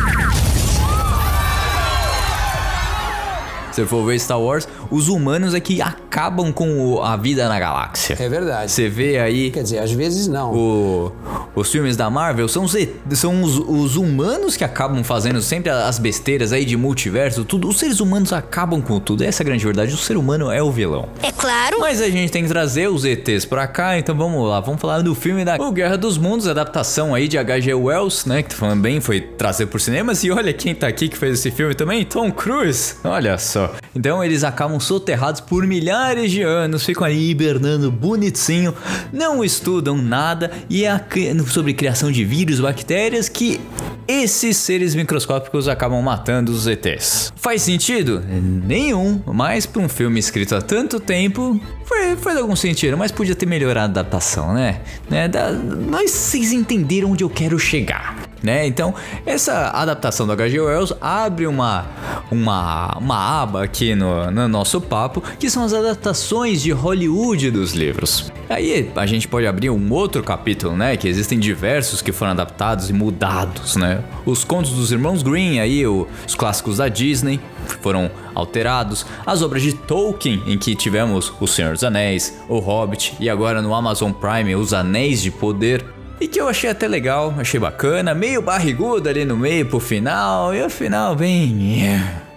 Se 3.72 3.86
for 3.86 4.06
ver 4.06 4.20
Star 4.20 4.42
Wars, 4.42 4.68
os 4.92 5.08
humanos 5.08 5.54
é 5.54 5.60
que 5.60 5.82
acabam 5.82 6.09
com 6.54 6.96
o- 6.96 7.04
a 7.04 7.16
vida 7.16 7.48
na 7.48 7.60
galáxia. 7.60 8.18
É 8.20 8.28
verdade. 8.30 8.72
Você 8.72 8.90
vê 8.90 9.20
aí 9.20 9.52
Quer 9.52 9.64
dizer, 9.64 9.80
às 9.80 9.92
vezes 9.92 10.28
não. 10.28 10.54
o- 10.54 11.12
os 11.56 11.72
filmes 11.72 11.96
da 11.96 12.10
Marvel 12.10 12.48
são, 12.48 12.64
os, 12.64 12.76
são 13.14 13.44
os, 13.44 13.58
os 13.58 13.96
humanos 13.96 14.58
que 14.58 14.64
acabam 14.64 15.04
fazendo 15.04 15.42
sempre 15.42 15.70
as 15.70 16.00
besteiras 16.00 16.52
aí 16.52 16.66
de 16.66 16.76
multiverso, 16.76 17.46
tudo. 17.46 17.68
Os 17.70 17.78
seres 17.80 18.00
humanos 18.00 18.34
acabam 18.34 18.82
com 18.82 19.00
tudo. 19.00 19.24
Essa 19.24 19.42
é 19.42 19.44
a 19.44 19.48
grande 19.48 19.64
verdade. 19.64 19.94
O 19.94 19.98
ser 19.98 20.18
humano 20.18 20.52
é 20.52 20.62
o 20.64 20.72
vilão. 20.72 21.10
É 21.22 21.32
claro. 21.32 21.80
Mas 21.80 22.02
a 22.02 22.10
gente 22.10 22.32
tem 22.32 22.44
que 22.44 22.50
trazer 22.50 22.90
os 22.90 23.06
ETs 23.06 23.46
pra 23.46 23.68
cá, 23.68 23.98
então 23.98 24.16
vamos 24.16 24.48
lá. 24.50 24.60
Vamos 24.60 24.82
falar 24.82 25.02
do 25.02 25.14
filme 25.14 25.46
da 25.46 25.56
O 25.58 25.72
Guerra 25.72 25.98
dos 25.98 26.18
Mundos, 26.18 26.48
adaptação 26.48 27.14
aí 27.14 27.28
de 27.28 27.38
H.G. 27.38 27.74
Wells, 27.74 28.28
né? 28.28 28.42
Que 28.44 28.56
também 28.56 29.00
foi 29.00 29.22
trazer 29.22 29.68
por 29.68 29.80
cinemas. 29.80 30.24
E 30.24 30.32
olha 30.32 30.52
quem 30.54 30.74
tá 30.74 30.88
aqui 30.88 31.08
que 31.08 31.18
fez 31.18 31.40
esse 31.40 31.52
filme 31.52 31.76
também, 31.76 32.04
Tom 32.04 32.32
Cruise. 32.32 32.96
Olha 33.04 33.38
só. 33.38 33.74
Então 33.96 34.24
eles 34.24 34.44
acabam 34.44 34.80
soterrados 34.80 35.42
por 35.42 35.66
milhares 35.68 35.99
de 36.32 36.42
anos, 36.42 36.86
ficam 36.86 37.06
ali 37.06 37.30
hibernando 37.30 37.92
bonitinho, 37.92 38.74
não 39.12 39.44
estudam 39.44 39.98
nada 39.98 40.50
e 40.70 40.86
é 40.86 41.00
sobre 41.48 41.74
criação 41.74 42.12
de 42.12 42.24
vírus, 42.24 42.60
bactérias 42.60 43.28
que 43.28 43.60
esses 44.08 44.58
seres 44.58 44.96
microscópicos 44.96 45.68
acabam 45.68 46.02
matando 46.02 46.52
os 46.52 46.66
ETs. 46.66 47.32
Faz 47.36 47.62
sentido? 47.62 48.24
Nenhum, 48.66 49.22
mas 49.28 49.66
para 49.66 49.82
um 49.82 49.90
filme 49.90 50.20
escrito 50.20 50.56
há 50.56 50.62
tanto 50.62 51.00
tempo, 51.00 51.60
foi- 51.86 52.16
faz 52.16 52.38
algum 52.38 52.56
sentido, 52.56 52.98
mas 52.98 53.12
podia 53.12 53.36
ter 53.36 53.46
melhorado 53.46 54.00
a 54.00 54.02
adaptação, 54.02 54.54
né? 54.54 54.82
né? 55.10 55.28
Da- 55.28 55.52
mas 55.52 56.10
vocês 56.12 56.52
entenderam 56.52 57.12
onde 57.12 57.24
eu 57.24 57.30
quero 57.30 57.60
chegar. 57.60 58.29
Né? 58.42 58.66
Então, 58.66 58.94
essa 59.26 59.70
adaptação 59.72 60.26
do 60.26 60.32
H.G. 60.32 60.62
Wells 60.62 60.94
abre 61.02 61.46
uma, 61.46 61.86
uma, 62.32 62.98
uma 62.98 63.42
aba 63.42 63.64
aqui 63.64 63.94
no, 63.96 64.32
no 64.32 64.48
nosso 64.48 64.80
papo, 64.80 65.22
que 65.38 65.50
são 65.50 65.64
as 65.66 65.74
adaptações 65.74 66.62
de 66.62 66.72
Hollywood 66.72 67.52
dos 67.52 67.74
livros. 67.74 68.32
Aí 68.50 68.90
a 68.96 69.06
gente 69.06 69.28
pode 69.28 69.46
abrir 69.46 69.70
um 69.70 69.92
outro 69.92 70.24
capítulo, 70.24 70.76
né? 70.76 70.96
Que 70.98 71.08
existem 71.08 71.38
diversos 71.38 72.02
que 72.02 72.12
foram 72.12 72.32
adaptados 72.32 72.90
e 72.90 72.94
mudados, 72.94 73.76
né? 73.76 74.02
Os 74.26 74.44
contos 74.44 74.72
dos 74.72 74.92
irmãos 74.92 75.22
Green, 75.22 75.60
aí 75.60 75.86
o- 75.86 76.08
os 76.28 76.34
clássicos 76.34 76.78
da 76.78 76.88
Disney 76.88 77.40
foram 77.82 78.10
alterados, 78.34 79.06
as 79.26 79.42
obras 79.42 79.62
de 79.62 79.74
Tolkien, 79.74 80.42
em 80.48 80.58
que 80.58 80.74
tivemos 80.76 81.32
O 81.40 81.46
Senhor 81.46 81.74
dos 81.74 81.84
Anéis, 81.84 82.40
O 82.48 82.58
Hobbit 82.60 83.16
e 83.20 83.30
agora 83.30 83.62
no 83.62 83.74
Amazon 83.74 84.12
Prime 84.12 84.56
Os 84.56 84.74
Anéis 84.74 85.22
de 85.22 85.30
Poder. 85.30 85.86
E 86.20 86.28
que 86.28 86.40
eu 86.40 86.50
achei 86.50 86.70
até 86.70 86.88
legal, 86.88 87.34
achei 87.38 87.60
bacana, 87.60 88.14
meio 88.14 88.42
barrigudo 88.42 89.08
ali 89.08 89.24
no 89.24 89.38
meio 89.38 89.66
pro 89.66 89.80
final, 89.80 90.54
e 90.54 90.62
o 90.62 90.70
final 90.70 91.16
bem. 91.16 91.84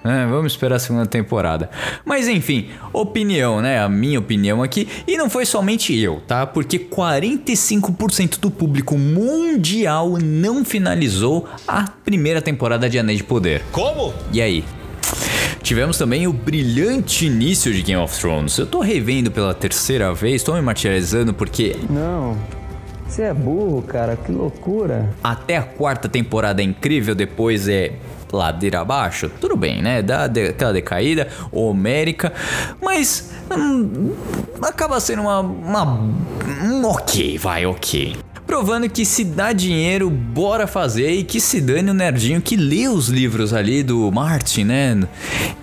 É, 0.05 0.27
vamos 0.27 0.53
esperar 0.53 0.77
a 0.77 0.79
segunda 0.79 1.07
temporada. 1.07 1.71
Mas 2.05 2.27
enfim, 2.27 2.71
opinião, 2.93 3.61
né? 3.61 3.81
A 3.81 3.89
minha 3.89 4.19
opinião 4.19 4.63
aqui. 4.63 4.89
E 5.07 5.17
não 5.17 5.31
foi 5.31 5.47
somente 5.47 5.97
eu, 5.97 6.21
tá? 6.27 6.45
Porque 6.45 6.79
45% 6.79 8.41
do 8.41 8.51
público 8.51 8.99
mundial 8.99 10.19
não 10.19 10.65
finalizou 10.65 11.49
a 11.67 11.85
primeira 12.05 12.43
temporada 12.43 12.91
de 12.91 12.99
Anéis 12.99 13.19
de 13.19 13.25
Poder. 13.25 13.63
Como? 13.71 14.13
E 14.33 14.43
aí? 14.43 14.65
Tivemos 15.63 15.97
também 15.97 16.27
o 16.27 16.33
brilhante 16.33 17.27
início 17.27 17.73
de 17.73 17.83
Game 17.83 18.03
of 18.03 18.19
Thrones. 18.19 18.59
Eu 18.59 18.67
tô 18.67 18.81
revendo 18.81 19.31
pela 19.31 19.55
terceira 19.55 20.13
vez, 20.13 20.43
tô 20.43 20.55
me 20.55 20.61
martirizando 20.63 21.33
porque 21.33 21.77
Não. 21.89 22.37
Você 23.13 23.25
é 23.25 23.35
burro, 23.35 23.83
cara. 23.83 24.17
Que 24.17 24.33
loucura. 24.33 25.11
até 25.23 25.59
a 25.59 25.63
quarta 25.63 26.09
temporada 26.09 26.63
é 26.63 26.65
incrível, 26.65 27.15
depois 27.15 27.69
é 27.69 27.93
ladeira 28.33 28.81
abaixo. 28.81 29.31
Tudo 29.39 29.55
bem, 29.55 29.83
né? 29.83 30.01
Dá 30.01 30.25
aquela 30.25 30.73
decaída 30.73 31.29
homérica, 31.53 32.33
mas 32.81 33.31
hum, 33.55 34.15
acaba 34.63 34.99
sendo 34.99 35.21
uma, 35.21 35.41
uma 35.41 35.85
um 36.65 36.87
ok, 36.87 37.37
vai, 37.37 37.67
ok. 37.67 38.17
Provando 38.47 38.89
que 38.89 39.05
se 39.05 39.25
dá 39.25 39.53
dinheiro, 39.53 40.11
bora 40.11 40.67
fazer 40.67 41.11
e 41.11 41.25
que 41.25 41.41
se 41.41 41.61
dane 41.61 41.91
o 41.91 41.95
nerdinho 41.95 42.41
que 42.41 42.57
lê 42.57 42.87
os 42.87 43.09
livros 43.09 43.55
ali 43.55 43.83
do 43.83 44.11
Martin, 44.13 44.65
né? 44.65 45.01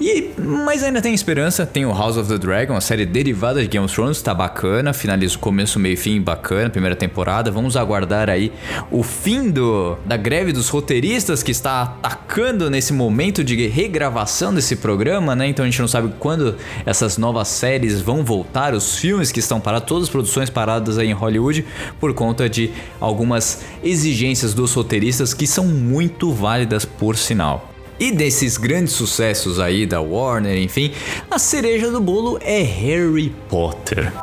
E, 0.01 0.29
mas 0.37 0.83
ainda 0.83 1.01
tem 1.01 1.13
esperança, 1.13 1.65
tem 1.65 1.85
o 1.85 1.91
House 1.91 2.17
of 2.17 2.29
the 2.29 2.37
Dragon, 2.37 2.75
a 2.75 2.81
série 2.81 3.05
derivada 3.05 3.61
de 3.61 3.67
Game 3.67 3.85
of 3.85 3.93
Thrones, 3.93 4.21
tá 4.21 4.33
bacana, 4.33 4.93
finaliza 4.93 5.35
o 5.35 5.39
começo, 5.39 5.77
meio 5.77 5.93
e 5.93 5.97
fim, 5.97 6.19
bacana, 6.21 6.69
primeira 6.69 6.95
temporada. 6.95 7.51
Vamos 7.51 7.77
aguardar 7.77 8.29
aí 8.29 8.51
o 8.89 9.03
fim 9.03 9.49
do, 9.49 9.97
da 10.05 10.17
greve 10.17 10.51
dos 10.51 10.69
roteiristas 10.69 11.43
que 11.43 11.51
está 11.51 11.81
atacando 12.01 12.69
nesse 12.69 12.93
momento 12.93 13.43
de 13.43 13.67
regravação 13.67 14.53
desse 14.53 14.75
programa, 14.75 15.35
né? 15.35 15.47
Então 15.47 15.63
a 15.65 15.67
gente 15.67 15.79
não 15.79 15.87
sabe 15.87 16.13
quando 16.17 16.55
essas 16.85 17.17
novas 17.17 17.49
séries 17.49 18.01
vão 18.01 18.23
voltar, 18.23 18.73
os 18.73 18.97
filmes 18.97 19.31
que 19.31 19.39
estão 19.39 19.59
parados, 19.59 19.87
todas 19.87 20.03
as 20.03 20.09
produções 20.09 20.49
paradas 20.49 20.97
aí 20.97 21.09
em 21.09 21.13
Hollywood 21.13 21.65
por 21.99 22.13
conta 22.13 22.49
de 22.49 22.68
algumas 22.99 23.61
exigências 23.83 24.53
dos 24.53 24.73
roteiristas 24.73 25.33
que 25.33 25.47
são 25.47 25.65
muito 25.65 26.31
válidas 26.31 26.85
por 26.85 27.17
sinal. 27.17 27.73
E 27.99 28.11
desses 28.11 28.57
grandes 28.57 28.93
sucessos 28.93 29.59
aí 29.59 29.85
da 29.85 29.99
Warner, 29.99 30.57
enfim, 30.57 30.91
a 31.29 31.37
cereja 31.37 31.91
do 31.91 31.99
bolo 31.99 32.39
é 32.41 32.61
Harry 32.61 33.33
Potter. 33.49 34.13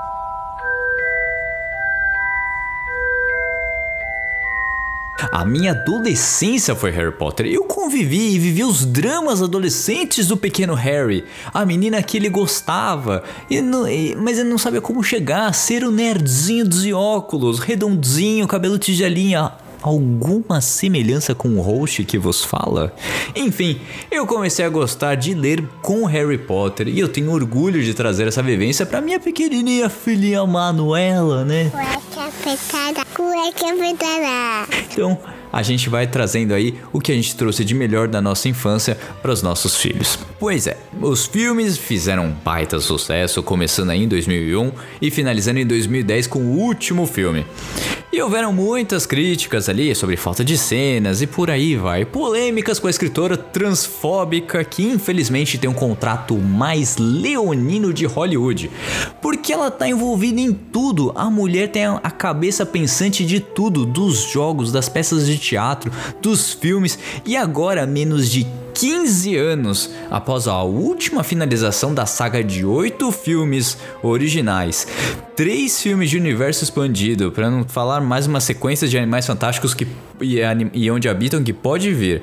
A 5.36 5.44
minha 5.44 5.72
adolescência 5.72 6.74
foi 6.74 6.90
Harry 6.92 7.12
Potter. 7.12 7.44
Eu 7.44 7.64
convivi 7.64 8.34
e 8.34 8.38
vivi 8.38 8.64
os 8.64 8.86
dramas 8.86 9.42
adolescentes 9.42 10.26
do 10.28 10.34
pequeno 10.34 10.72
Harry. 10.72 11.26
A 11.52 11.62
menina 11.62 12.02
que 12.02 12.16
ele 12.16 12.30
gostava, 12.30 13.22
e 13.50 13.60
não- 13.60 13.86
e- 13.86 14.16
mas 14.16 14.38
ele 14.38 14.48
não 14.48 14.56
sabia 14.56 14.80
como 14.80 15.04
chegar, 15.04 15.52
ser 15.52 15.84
o 15.84 15.90
nerdzinho 15.90 16.66
de 16.66 16.90
óculos, 16.94 17.58
redondinho, 17.58 18.48
cabelo 18.48 18.78
tigelinha. 18.78 19.52
Alguma 19.86 20.60
semelhança 20.60 21.32
com 21.32 21.50
o 21.50 21.60
host 21.60 22.02
que 22.02 22.18
vos 22.18 22.44
fala? 22.44 22.92
Enfim, 23.36 23.80
eu 24.10 24.26
comecei 24.26 24.64
a 24.64 24.68
gostar 24.68 25.14
de 25.14 25.32
ler 25.32 25.62
com 25.80 26.04
Harry 26.06 26.38
Potter 26.38 26.88
e 26.88 26.98
eu 26.98 27.06
tenho 27.06 27.30
orgulho 27.30 27.80
de 27.80 27.94
trazer 27.94 28.26
essa 28.26 28.42
vivência 28.42 28.84
para 28.84 29.00
minha 29.00 29.20
pequenininha 29.20 29.88
filhinha 29.88 30.44
Manuela, 30.44 31.44
né? 31.44 31.70
Cueca 31.70 32.26
apertada. 32.26 33.04
Cueca 33.14 33.72
apertada. 33.72 34.86
Então, 34.90 35.20
a 35.52 35.62
gente 35.62 35.88
vai 35.88 36.08
trazendo 36.08 36.52
aí 36.52 36.74
o 36.92 37.00
que 37.00 37.12
a 37.12 37.14
gente 37.14 37.36
trouxe 37.36 37.64
de 37.64 37.72
melhor 37.72 38.08
da 38.08 38.20
nossa 38.20 38.48
infância 38.48 38.98
para 39.22 39.30
os 39.30 39.40
nossos 39.40 39.76
filhos. 39.76 40.18
Pois 40.40 40.66
é, 40.66 40.76
os 41.00 41.26
filmes 41.26 41.78
fizeram 41.78 42.26
um 42.26 42.32
baita 42.32 42.80
sucesso, 42.80 43.40
começando 43.40 43.90
aí 43.90 44.02
em 44.02 44.08
2001 44.08 44.72
e 45.00 45.12
finalizando 45.12 45.60
em 45.60 45.66
2010 45.66 46.26
com 46.26 46.40
o 46.40 46.58
último 46.58 47.06
filme. 47.06 47.46
E 48.12 48.22
houveram 48.22 48.52
muitas 48.52 49.04
críticas 49.04 49.68
ali 49.68 49.92
sobre 49.92 50.16
falta 50.16 50.44
de 50.44 50.56
cenas 50.56 51.20
e 51.20 51.26
por 51.26 51.50
aí 51.50 51.74
vai. 51.74 52.04
Polêmicas 52.04 52.78
com 52.78 52.86
a 52.86 52.90
escritora 52.90 53.36
transfóbica 53.36 54.62
que 54.64 54.84
infelizmente 54.84 55.58
tem 55.58 55.68
um 55.68 55.74
contrato 55.74 56.36
mais 56.36 56.96
leonino 56.98 57.92
de 57.92 58.06
Hollywood. 58.06 58.70
Porque 59.20 59.52
ela 59.52 59.72
tá 59.72 59.88
envolvida 59.88 60.40
em 60.40 60.52
tudo. 60.52 61.12
A 61.16 61.28
mulher 61.28 61.72
tem 61.72 61.84
a 61.84 62.10
cabeça 62.10 62.64
pensante 62.64 63.26
de 63.26 63.40
tudo, 63.40 63.84
dos 63.84 64.30
jogos, 64.30 64.70
das 64.70 64.88
peças 64.88 65.26
de 65.26 65.36
teatro, 65.36 65.90
dos 66.22 66.52
filmes 66.52 66.98
e 67.24 67.36
agora 67.36 67.86
menos 67.86 68.30
de 68.30 68.46
15 68.76 69.34
anos 69.38 69.90
após 70.10 70.46
a 70.46 70.62
última 70.62 71.24
finalização 71.24 71.94
da 71.94 72.04
saga 72.04 72.44
de 72.44 72.62
oito 72.62 73.10
filmes 73.10 73.78
originais, 74.02 74.86
três 75.34 75.80
filmes 75.80 76.10
de 76.10 76.18
universo 76.18 76.62
expandido, 76.62 77.32
para 77.32 77.50
não 77.50 77.64
falar 77.64 78.02
mais 78.02 78.26
uma 78.26 78.38
sequência 78.38 78.86
de 78.86 78.98
animais 78.98 79.26
fantásticos 79.26 79.72
que 79.72 79.88
e, 80.20 80.40
e 80.74 80.90
onde 80.90 81.08
habitam 81.08 81.42
que 81.42 81.54
pode 81.54 81.90
vir, 81.90 82.22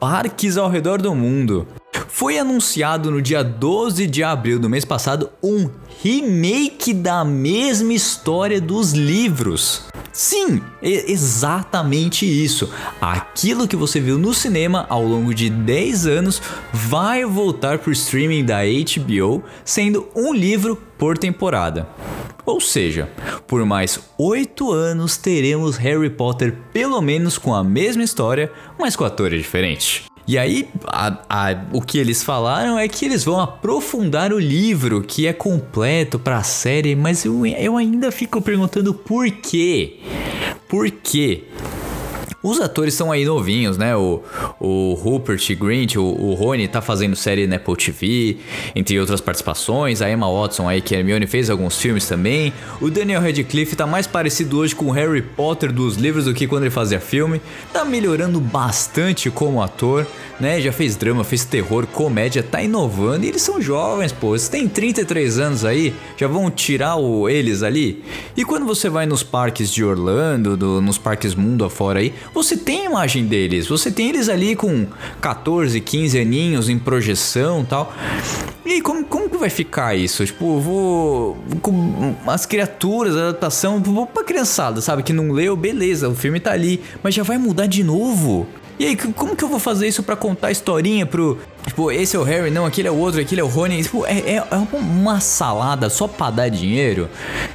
parques 0.00 0.56
ao 0.56 0.68
redor 0.68 1.00
do 1.00 1.14
mundo. 1.14 1.68
Foi 2.08 2.36
anunciado 2.36 3.08
no 3.08 3.22
dia 3.22 3.44
12 3.44 4.08
de 4.08 4.24
abril 4.24 4.58
do 4.58 4.68
mês 4.68 4.84
passado 4.84 5.30
um 5.40 5.70
remake 6.02 6.92
da 6.92 7.24
mesma 7.24 7.92
história 7.92 8.60
dos 8.60 8.92
livros. 8.92 9.91
Sim, 10.12 10.60
é 10.82 11.10
exatamente 11.10 12.26
isso. 12.26 12.70
Aquilo 13.00 13.66
que 13.66 13.74
você 13.74 13.98
viu 13.98 14.18
no 14.18 14.34
cinema 14.34 14.86
ao 14.90 15.02
longo 15.02 15.34
de 15.34 15.48
10 15.48 16.06
anos 16.06 16.42
vai 16.70 17.24
voltar 17.24 17.78
para 17.78 17.88
o 17.88 17.92
streaming 17.92 18.44
da 18.44 18.58
HBO, 18.62 19.42
sendo 19.64 20.06
um 20.14 20.34
livro 20.34 20.76
por 20.98 21.16
temporada. 21.16 21.88
Ou 22.44 22.60
seja, 22.60 23.08
por 23.46 23.64
mais 23.64 23.98
8 24.18 24.70
anos 24.70 25.16
teremos 25.16 25.78
Harry 25.78 26.10
Potter 26.10 26.58
pelo 26.72 27.00
menos 27.00 27.38
com 27.38 27.54
a 27.54 27.64
mesma 27.64 28.02
história, 28.02 28.52
mas 28.78 28.94
com 28.94 29.04
atores 29.04 29.40
diferentes. 29.40 30.11
E 30.26 30.38
aí, 30.38 30.68
a- 30.86 31.18
a- 31.28 31.64
o 31.72 31.82
que 31.82 31.98
eles 31.98 32.22
falaram 32.22 32.78
é 32.78 32.86
que 32.86 33.04
eles 33.04 33.24
vão 33.24 33.40
aprofundar 33.40 34.32
o 34.32 34.38
livro, 34.38 35.02
que 35.02 35.26
é 35.26 35.32
completo 35.32 36.18
para 36.18 36.38
a 36.38 36.42
série, 36.44 36.94
mas 36.94 37.24
eu, 37.24 37.44
eu 37.44 37.76
ainda 37.76 38.12
fico 38.12 38.40
perguntando 38.40 38.94
por 38.94 39.28
quê? 39.30 39.98
Por 40.68 40.90
quê? 40.90 41.44
Os 42.42 42.60
atores 42.60 42.94
são 42.94 43.12
aí 43.12 43.24
novinhos, 43.24 43.78
né? 43.78 43.94
O, 43.94 44.20
o 44.58 44.94
Rupert 44.94 45.56
Grint, 45.56 45.96
o, 45.96 46.02
o 46.02 46.34
Rony 46.34 46.66
tá 46.66 46.80
fazendo 46.80 47.14
série 47.14 47.46
na 47.46 47.56
Apple 47.56 47.76
TV, 47.76 48.38
entre 48.74 48.98
outras 48.98 49.20
participações. 49.20 50.02
A 50.02 50.10
Emma 50.10 50.26
Watson 50.26 50.68
aí, 50.68 50.80
que 50.80 50.94
Hermione, 50.94 51.26
fez 51.26 51.48
alguns 51.48 51.78
filmes 51.78 52.08
também. 52.08 52.52
O 52.80 52.90
Daniel 52.90 53.20
Radcliffe 53.20 53.76
tá 53.76 53.86
mais 53.86 54.06
parecido 54.06 54.58
hoje 54.58 54.74
com 54.74 54.86
o 54.86 54.90
Harry 54.90 55.22
Potter 55.22 55.72
dos 55.72 55.96
livros 55.96 56.24
do 56.24 56.34
que 56.34 56.48
quando 56.48 56.64
ele 56.64 56.70
fazia 56.70 56.98
filme. 56.98 57.40
Tá 57.72 57.84
melhorando 57.84 58.40
bastante 58.40 59.30
como 59.30 59.62
ator, 59.62 60.04
né? 60.42 60.60
Já 60.60 60.72
fez 60.72 60.96
drama, 60.96 61.22
fez 61.22 61.44
terror, 61.44 61.86
comédia, 61.86 62.42
tá 62.42 62.60
inovando. 62.60 63.24
E 63.24 63.28
eles 63.28 63.40
são 63.40 63.62
jovens, 63.62 64.10
pô. 64.10 64.32
Eles 64.32 64.48
têm 64.48 64.68
33 64.68 65.38
anos 65.38 65.64
aí, 65.64 65.94
já 66.16 66.26
vão 66.26 66.50
tirar 66.50 66.96
o, 66.96 67.28
eles 67.28 67.62
ali. 67.62 68.02
E 68.36 68.44
quando 68.44 68.66
você 68.66 68.90
vai 68.90 69.06
nos 69.06 69.22
parques 69.22 69.72
de 69.72 69.84
Orlando, 69.84 70.56
do, 70.56 70.82
nos 70.82 70.98
parques 70.98 71.36
mundo 71.36 71.64
afora 71.64 72.00
aí, 72.00 72.12
você 72.34 72.56
tem 72.56 72.82
a 72.82 72.90
imagem 72.90 73.24
deles, 73.24 73.68
você 73.68 73.88
tem 73.88 74.08
eles 74.08 74.28
ali 74.28 74.56
com 74.56 74.84
14, 75.20 75.80
15 75.80 76.18
aninhos 76.18 76.68
em 76.68 76.76
projeção 76.76 77.64
tal. 77.64 77.94
E 78.66 78.82
como, 78.82 79.04
como 79.04 79.30
que 79.30 79.36
vai 79.36 79.50
ficar 79.50 79.94
isso? 79.94 80.26
Tipo, 80.26 80.58
vou. 80.58 81.36
Com 81.60 82.16
as 82.26 82.46
criaturas, 82.46 83.16
a 83.16 83.28
adaptação, 83.28 83.80
vou 83.80 84.06
pra 84.06 84.24
criançada, 84.24 84.80
sabe? 84.80 85.04
Que 85.04 85.12
não 85.12 85.30
leu, 85.30 85.56
beleza, 85.56 86.08
o 86.08 86.14
filme 86.16 86.40
tá 86.40 86.50
ali, 86.50 86.80
mas 87.00 87.14
já 87.14 87.22
vai 87.22 87.38
mudar 87.38 87.66
de 87.66 87.84
novo. 87.84 88.48
E 88.78 88.86
aí, 88.86 88.96
como 88.96 89.36
que 89.36 89.44
eu 89.44 89.48
vou 89.48 89.58
fazer 89.58 89.86
isso 89.86 90.02
para 90.02 90.16
contar 90.16 90.48
a 90.48 90.50
historinha 90.50 91.06
pro. 91.06 91.38
Tipo, 91.66 91.92
esse 91.92 92.16
é 92.16 92.18
o 92.18 92.24
Harry, 92.24 92.50
não, 92.50 92.66
aquele 92.66 92.88
é 92.88 92.90
o 92.90 92.96
outro, 92.96 93.20
aquele 93.20 93.40
é 93.40 93.44
o 93.44 93.46
Rony. 93.46 93.82
Tipo, 93.82 94.04
é, 94.04 94.18
é, 94.18 94.36
é 94.36 94.56
uma 94.72 95.20
salada 95.20 95.88
só 95.88 96.08
pra 96.08 96.30
dar 96.30 96.48
dinheiro. 96.48 97.08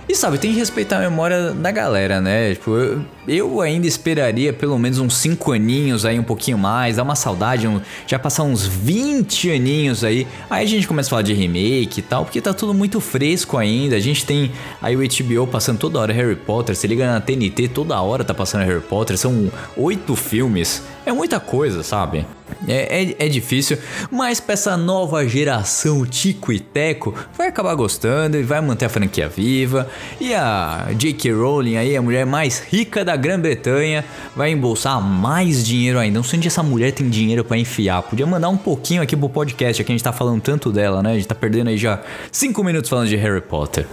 E 0.07 0.15
sabe, 0.15 0.37
tem 0.37 0.53
que 0.53 0.57
respeitar 0.57 0.97
a 0.97 0.99
memória 1.01 1.51
da 1.51 1.69
galera, 1.69 2.21
né? 2.21 2.53
Tipo, 2.53 2.71
eu, 2.71 3.01
eu 3.27 3.59
ainda 3.59 3.85
esperaria 3.85 4.53
pelo 4.53 4.79
menos 4.79 4.99
uns 4.99 5.17
5 5.17 5.51
aninhos 5.51 6.05
aí, 6.05 6.17
um 6.17 6.23
pouquinho 6.23 6.57
mais, 6.57 6.95
dar 6.95 7.03
uma 7.03 7.15
saudade, 7.15 7.67
um, 7.67 7.81
já 8.05 8.17
passar 8.17 8.43
uns 8.43 8.65
20 8.65 9.51
aninhos 9.51 10.05
aí. 10.05 10.25
Aí 10.49 10.63
a 10.63 10.67
gente 10.67 10.87
começa 10.87 11.09
a 11.09 11.11
falar 11.11 11.23
de 11.23 11.33
remake 11.33 11.99
e 11.99 12.03
tal, 12.03 12.23
porque 12.23 12.39
tá 12.39 12.53
tudo 12.53 12.73
muito 12.73 13.01
fresco 13.01 13.57
ainda. 13.57 13.97
A 13.97 13.99
gente 13.99 14.25
tem 14.25 14.53
aí 14.81 14.95
o 14.95 14.99
HBO 14.99 15.47
passando 15.47 15.79
toda 15.79 15.99
hora 15.99 16.13
Harry 16.13 16.37
Potter, 16.37 16.73
você 16.73 16.87
liga 16.87 17.05
na 17.05 17.19
TNT, 17.19 17.67
toda 17.67 17.99
hora 18.01 18.23
tá 18.23 18.33
passando 18.33 18.63
Harry 18.63 18.79
Potter, 18.79 19.17
são 19.17 19.51
oito 19.75 20.15
filmes. 20.15 20.81
É 21.07 21.13
muita 21.13 21.39
coisa, 21.39 21.83
sabe? 21.83 22.25
É, 22.67 23.01
é, 23.01 23.15
é, 23.17 23.29
difícil, 23.29 23.77
mas 24.11 24.41
pra 24.41 24.51
essa 24.51 24.75
nova 24.75 25.25
geração 25.25 26.05
Tico 26.05 26.51
e 26.51 26.59
Teco 26.59 27.15
vai 27.37 27.47
acabar 27.47 27.73
gostando 27.75 28.35
e 28.35 28.43
vai 28.43 28.59
manter 28.59 28.83
a 28.83 28.89
franquia 28.89 29.29
viva. 29.29 29.89
E 30.19 30.33
a 30.33 30.89
J.K. 30.97 31.31
Rowling 31.31 31.77
aí, 31.77 31.95
a 31.95 32.01
mulher 32.01 32.25
mais 32.25 32.59
rica 32.59 33.05
da 33.05 33.15
Grã-Bretanha, 33.15 34.03
vai 34.35 34.51
embolsar 34.51 35.01
mais 35.01 35.65
dinheiro 35.65 35.97
ainda. 35.97 36.19
Não 36.19 36.23
sei 36.23 36.39
onde 36.39 36.49
essa 36.49 36.61
mulher 36.61 36.91
tem 36.91 37.09
dinheiro 37.09 37.45
para 37.45 37.57
enfiar. 37.57 38.01
Podia 38.01 38.27
mandar 38.27 38.49
um 38.49 38.57
pouquinho 38.57 39.01
aqui 39.01 39.15
pro 39.15 39.29
podcast, 39.29 39.81
aqui 39.81 39.93
a 39.93 39.95
gente 39.95 40.03
tá 40.03 40.11
falando 40.11 40.41
tanto 40.41 40.73
dela, 40.73 41.01
né? 41.01 41.11
A 41.11 41.15
gente 41.15 41.27
tá 41.29 41.35
perdendo 41.35 41.69
aí 41.69 41.77
já 41.77 42.01
5 42.33 42.61
minutos 42.65 42.89
falando 42.89 43.07
de 43.07 43.15
Harry 43.15 43.39
Potter. 43.39 43.87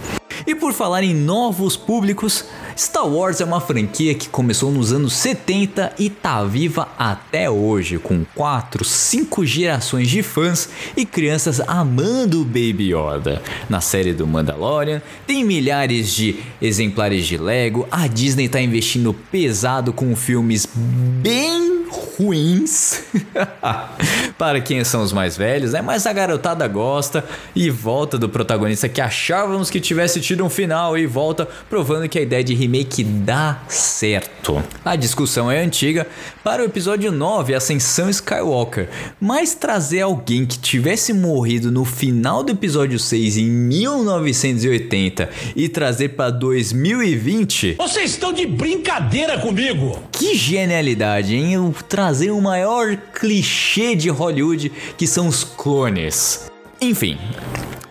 E 0.45 0.55
por 0.55 0.73
falar 0.73 1.03
em 1.03 1.13
novos 1.13 1.77
públicos, 1.77 2.45
Star 2.77 3.07
Wars 3.07 3.41
é 3.41 3.45
uma 3.45 3.61
franquia 3.61 4.13
que 4.13 4.29
começou 4.29 4.71
nos 4.71 4.91
anos 4.91 5.13
70 5.13 5.93
e 5.97 6.09
tá 6.09 6.43
viva 6.43 6.87
até 6.97 7.49
hoje, 7.49 7.97
com 7.97 8.25
4, 8.35 8.83
5 8.83 9.45
gerações 9.45 10.09
de 10.09 10.21
fãs 10.21 10.69
e 10.95 11.05
crianças 11.05 11.59
amando 11.61 12.41
o 12.41 12.45
Baby 12.45 12.93
Yoda. 12.93 13.41
Na 13.69 13.81
série 13.81 14.13
do 14.13 14.27
Mandalorian, 14.27 15.01
tem 15.25 15.43
milhares 15.43 16.13
de 16.13 16.39
exemplares 16.61 17.25
de 17.25 17.37
Lego, 17.37 17.87
a 17.91 18.07
Disney 18.07 18.49
tá 18.49 18.61
investindo 18.61 19.13
pesado 19.13 19.93
com 19.93 20.15
filmes 20.15 20.67
bem 20.75 21.85
ruins 22.17 23.03
para 24.37 24.59
quem 24.59 24.83
são 24.83 25.01
os 25.01 25.13
mais 25.13 25.37
velhos, 25.37 25.73
né? 25.73 25.81
Mas 25.81 26.05
a 26.05 26.13
garotada 26.13 26.67
gosta 26.67 27.23
e 27.55 27.69
volta 27.69 28.17
do 28.17 28.27
protagonista 28.27 28.89
que 28.89 28.99
achávamos 28.99 29.69
que 29.69 29.79
tivesse 29.79 30.19
tido 30.19 30.43
um 30.43 30.49
final 30.49 30.97
e 30.97 31.05
volta 31.05 31.47
provando 31.69 32.09
que 32.09 32.19
a 32.19 32.21
ideia 32.21 32.43
de 32.43 32.53
remake 32.53 33.03
dá 33.03 33.61
certo. 33.67 34.61
A 34.83 34.95
discussão 34.95 35.49
é 35.49 35.63
antiga 35.63 36.07
para 36.43 36.61
o 36.61 36.65
episódio 36.65 37.11
9, 37.11 37.55
Ascensão 37.55 38.09
Skywalker, 38.09 38.89
mas 39.19 39.55
trazer 39.55 40.01
alguém 40.01 40.45
que 40.45 40.59
tivesse 40.59 41.13
morrido 41.13 41.71
no 41.71 41.85
final 41.85 42.43
do 42.43 42.51
episódio 42.51 42.99
6 42.99 43.37
em 43.37 43.49
1980 43.49 45.29
e 45.55 45.69
trazer 45.69 46.09
para 46.09 46.29
2020. 46.31 47.75
Vocês 47.77 48.11
estão 48.11 48.33
de 48.33 48.45
brincadeira 48.45 49.39
comigo! 49.39 49.99
Que 50.11 50.35
genialidade, 50.35 51.35
hein? 51.35 51.53
Eu 51.53 51.73
trazer 51.87 52.31
o 52.31 52.41
maior 52.41 52.95
clichê 53.13 53.95
de 53.95 54.09
Hollywood 54.25 54.71
que 54.97 55.07
são 55.07 55.27
os 55.27 55.43
clones. 55.43 56.51
Enfim, 56.81 57.17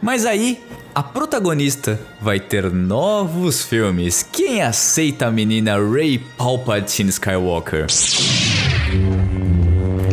mas 0.00 0.26
aí 0.26 0.62
a 0.94 1.02
protagonista 1.02 1.98
vai 2.20 2.38
ter 2.38 2.70
novos 2.70 3.62
filmes. 3.62 4.24
Quem 4.30 4.62
aceita 4.62 5.26
a 5.26 5.30
menina 5.30 5.76
Ray 5.76 6.18
Palpatine 6.18 7.10
Skywalker? 7.10 7.86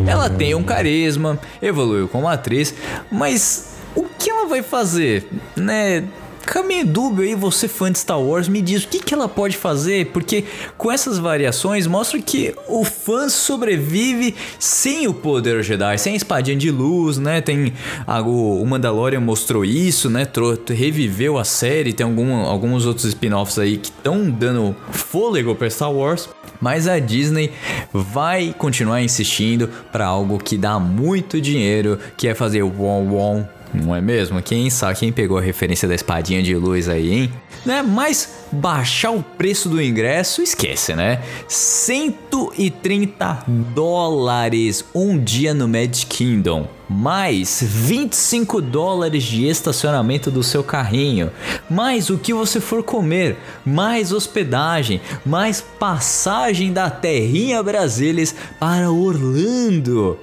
Ela 0.06 0.28
tem 0.28 0.54
um 0.54 0.62
carisma, 0.62 1.38
evoluiu 1.60 2.08
como 2.08 2.26
atriz, 2.26 2.74
mas 3.10 3.76
o 3.94 4.04
que 4.04 4.30
ela 4.30 4.46
vai 4.46 4.62
fazer, 4.62 5.26
né? 5.54 6.04
Caminho 6.46 6.86
dúbio 6.86 7.24
aí, 7.24 7.34
você 7.34 7.68
fã 7.68 7.90
de 7.90 7.98
Star 7.98 8.20
Wars, 8.20 8.48
me 8.48 8.60
diz 8.60 8.84
o 8.84 8.88
que, 8.88 8.98
que 8.98 9.14
ela 9.14 9.28
pode 9.28 9.56
fazer, 9.56 10.06
porque 10.06 10.44
com 10.76 10.90
essas 10.90 11.18
variações 11.18 11.86
mostra 11.86 12.20
que 12.20 12.54
o 12.68 12.84
fã 12.84 13.28
sobrevive 13.28 14.34
sem 14.58 15.06
o 15.06 15.14
poder 15.14 15.62
Jedi, 15.62 15.98
sem 15.98 16.14
a 16.14 16.16
espadinha 16.16 16.56
de 16.56 16.70
luz, 16.70 17.18
né? 17.18 17.40
Tem 17.40 17.72
a, 18.06 18.20
o, 18.20 18.64
Mandalorian 18.66 19.20
mostrou 19.20 19.64
isso, 19.64 20.10
né? 20.10 20.26
Reviveu 20.68 21.38
a 21.38 21.44
série, 21.44 21.92
tem 21.92 22.04
algum, 22.04 22.34
alguns 22.34 22.86
outros 22.86 23.06
spin-offs 23.06 23.58
aí 23.58 23.76
que 23.76 23.88
estão 23.88 24.30
dando 24.30 24.74
fôlego 24.90 25.54
para 25.54 25.70
Star 25.70 25.92
Wars. 25.92 26.28
Mas 26.60 26.86
a 26.86 27.00
Disney 27.00 27.50
vai 27.92 28.54
continuar 28.56 29.02
insistindo 29.02 29.68
para 29.90 30.06
algo 30.06 30.38
que 30.38 30.56
dá 30.56 30.78
muito 30.78 31.40
dinheiro, 31.40 31.98
que 32.16 32.28
é 32.28 32.34
fazer 32.34 32.62
o 32.62 32.68
Won 32.68 33.08
Won 33.10 33.44
não 33.74 33.94
é 33.94 34.00
mesmo? 34.00 34.42
Quem 34.42 34.68
sabe, 34.70 34.98
quem 34.98 35.12
pegou 35.12 35.38
a 35.38 35.40
referência 35.40 35.88
da 35.88 35.94
espadinha 35.94 36.42
de 36.42 36.54
luz 36.54 36.88
aí, 36.88 37.12
hein? 37.12 37.32
Né? 37.64 37.82
Mas 37.82 38.46
baixar 38.50 39.10
o 39.12 39.22
preço 39.22 39.68
do 39.68 39.80
ingresso, 39.80 40.42
esquece, 40.42 40.94
né? 40.94 41.22
130 41.48 43.44
dólares 43.74 44.84
um 44.94 45.18
dia 45.18 45.54
no 45.54 45.66
Magic 45.68 46.06
Kingdom 46.06 46.68
mais 46.92 47.62
25 47.66 48.60
dólares 48.60 49.24
de 49.24 49.48
estacionamento 49.48 50.30
do 50.30 50.42
seu 50.42 50.62
carrinho, 50.62 51.30
mais 51.70 52.10
o 52.10 52.18
que 52.18 52.34
você 52.34 52.60
for 52.60 52.82
comer, 52.82 53.38
mais 53.64 54.12
hospedagem, 54.12 55.00
mais 55.24 55.62
passagem 55.62 56.70
da 56.70 56.90
Terrinha 56.90 57.62
Brasilis 57.62 58.34
para 58.60 58.90
Orlando. 58.90 60.18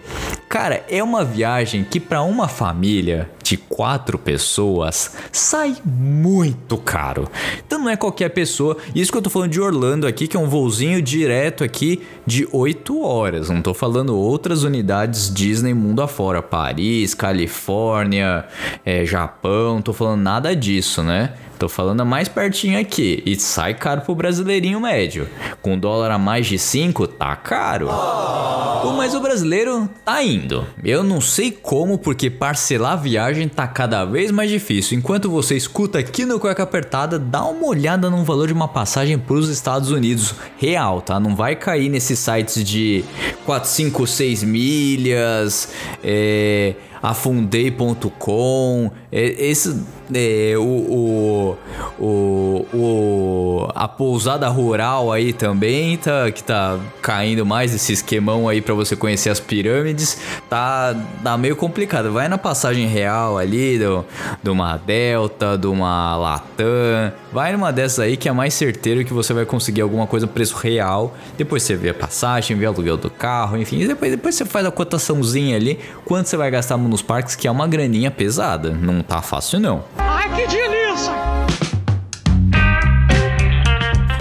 Cara, 0.49 0.83
é 0.89 1.03
uma 1.03 1.23
viagem 1.23 1.83
que 1.83 1.99
para 1.99 2.23
uma 2.23 2.47
família 2.47 3.29
de 3.43 3.55
quatro 3.55 4.17
pessoas 4.17 5.15
sai 5.31 5.77
muito 5.85 6.75
caro. 6.75 7.29
Então 7.63 7.77
não 7.77 7.87
é 7.87 7.95
qualquer 7.95 8.29
pessoa. 8.29 8.75
Isso 8.95 9.11
que 9.11 9.17
eu 9.19 9.21
tô 9.21 9.29
falando 9.29 9.51
de 9.51 9.61
Orlando 9.61 10.07
aqui, 10.07 10.27
que 10.27 10.35
é 10.35 10.39
um 10.39 10.49
voozinho 10.49 11.03
direto 11.03 11.63
aqui 11.63 12.01
de 12.25 12.47
8 12.51 12.99
horas. 12.99 13.51
Não 13.51 13.61
tô 13.61 13.75
falando 13.75 14.17
outras 14.17 14.63
unidades 14.63 15.31
Disney 15.31 15.75
mundo 15.75 16.01
afora. 16.01 16.41
Paris, 16.41 17.13
Califórnia, 17.13 18.43
é, 18.83 19.05
Japão. 19.05 19.83
Tô 19.83 19.93
falando 19.93 20.21
nada 20.21 20.55
disso, 20.55 21.03
né? 21.03 21.33
Tô 21.59 21.67
falando 21.67 22.05
mais 22.05 22.29
pertinho 22.29 22.79
aqui. 22.79 23.21
E 23.25 23.35
sai 23.37 23.73
caro 23.73 23.99
pro 23.99 24.15
brasileirinho 24.15 24.79
médio. 24.79 25.27
Com 25.61 25.77
dólar 25.77 26.09
a 26.09 26.17
mais 26.17 26.47
de 26.47 26.57
5, 26.57 27.05
tá 27.05 27.35
caro. 27.35 27.89
Oh. 27.89 28.93
Mas 28.99 29.15
o 29.15 29.21
brasileiro 29.21 29.89
tá 30.05 30.21
indo. 30.21 30.67
Eu 30.83 31.03
não 31.03 31.19
sei 31.19 31.51
como, 31.51 31.97
porque 31.97 32.29
parcelar 32.29 32.93
a 32.93 32.95
viagem 32.95 33.47
tá 33.47 33.65
cada 33.67 34.05
vez 34.05 34.29
mais 34.29 34.49
difícil. 34.49 34.97
Enquanto 34.97 35.29
você 35.29 35.55
escuta 35.55 35.99
aqui 35.99 36.25
no 36.25 36.39
Cueca 36.39 36.63
Apertada, 36.63 37.17
dá 37.17 37.43
uma 37.45 37.65
olhada 37.65 38.09
no 38.09 38.23
valor 38.23 38.47
de 38.47 38.53
uma 38.53 38.67
passagem 38.67 39.17
pros 39.17 39.49
Estados 39.49 39.89
Unidos. 39.89 40.35
Real, 40.57 41.01
tá? 41.01 41.19
Não 41.19 41.35
vai 41.35 41.55
cair 41.55 41.89
nesses 41.89 42.19
sites 42.19 42.63
de 42.63 43.03
4, 43.45 43.69
5, 43.69 44.05
6 44.05 44.43
milhas. 44.43 45.69
É 46.03 46.75
afundei.com, 47.01 48.91
é, 49.11 49.45
esse 49.45 49.83
é, 50.13 50.55
o, 50.57 50.61
o, 50.61 51.57
o, 51.99 52.65
o, 52.73 53.67
a 53.75 53.87
pousada 53.87 54.47
rural 54.47 55.11
aí 55.11 55.33
também 55.33 55.97
tá 55.97 56.31
que 56.31 56.43
tá 56.43 56.79
caindo 57.01 57.45
mais 57.45 57.73
esse 57.73 57.93
esquemão 57.93 58.49
aí 58.49 58.61
pra 58.61 58.73
você 58.73 58.95
conhecer 58.95 59.29
as 59.29 59.39
pirâmides, 59.39 60.17
tá, 60.49 60.95
tá 61.23 61.37
meio 61.37 61.55
complicado. 61.55 62.11
Vai 62.11 62.27
na 62.27 62.37
passagem 62.37 62.87
real 62.87 63.37
ali 63.37 63.77
do, 63.77 64.03
de 64.41 64.49
uma 64.49 64.77
Delta, 64.77 65.57
de 65.57 65.67
uma 65.67 66.17
Latam. 66.17 67.13
Vai 67.31 67.51
numa 67.51 67.71
dessas 67.71 67.99
aí 67.99 68.17
que 68.17 68.27
é 68.27 68.31
mais 68.31 68.53
certeiro 68.55 69.05
que 69.05 69.13
você 69.13 69.33
vai 69.33 69.45
conseguir 69.45 69.81
alguma 69.81 70.07
coisa 70.07 70.25
no 70.25 70.31
preço 70.31 70.55
real. 70.57 71.15
Depois 71.37 71.61
você 71.61 71.75
vê 71.75 71.89
a 71.89 71.93
passagem, 71.93 72.57
vê 72.57 72.65
o 72.65 72.69
aluguel 72.69 72.97
do 72.97 73.09
carro, 73.09 73.57
enfim. 73.57 73.85
Depois, 73.85 74.11
depois 74.11 74.35
você 74.35 74.45
faz 74.45 74.65
a 74.65 74.71
cotaçãozinha 74.71 75.55
ali. 75.55 75.79
Quanto 76.05 76.27
você 76.27 76.37
vai 76.37 76.49
gastar 76.49 76.77
nos 76.89 77.01
parques, 77.01 77.35
que 77.35 77.47
é 77.47 77.51
uma 77.51 77.67
graninha 77.67 78.11
pesada. 78.11 78.71
Não 78.71 79.01
tá 79.01 79.21
fácil, 79.21 79.59
não. 79.59 79.83
Ai, 79.97 80.27
que 80.35 80.47
delícia! 80.47 81.13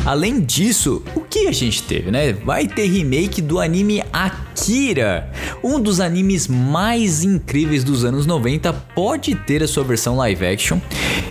Além 0.08 0.40
disso, 0.40 1.02
o 1.14 1.20
que 1.20 1.48
a 1.48 1.52
gente 1.52 1.82
teve, 1.82 2.10
né? 2.10 2.32
Vai 2.32 2.66
ter 2.66 2.86
remake 2.86 3.42
do 3.42 3.60
anime 3.60 4.02
Akira. 4.10 5.30
Um 5.62 5.78
dos 5.78 6.00
animes 6.00 6.48
mais 6.48 7.24
incríveis 7.24 7.84
dos 7.84 8.06
anos 8.06 8.24
90 8.24 8.72
pode 8.94 9.34
ter 9.34 9.62
a 9.62 9.68
sua 9.68 9.84
versão 9.84 10.16
live 10.16 10.46
action. 10.46 10.80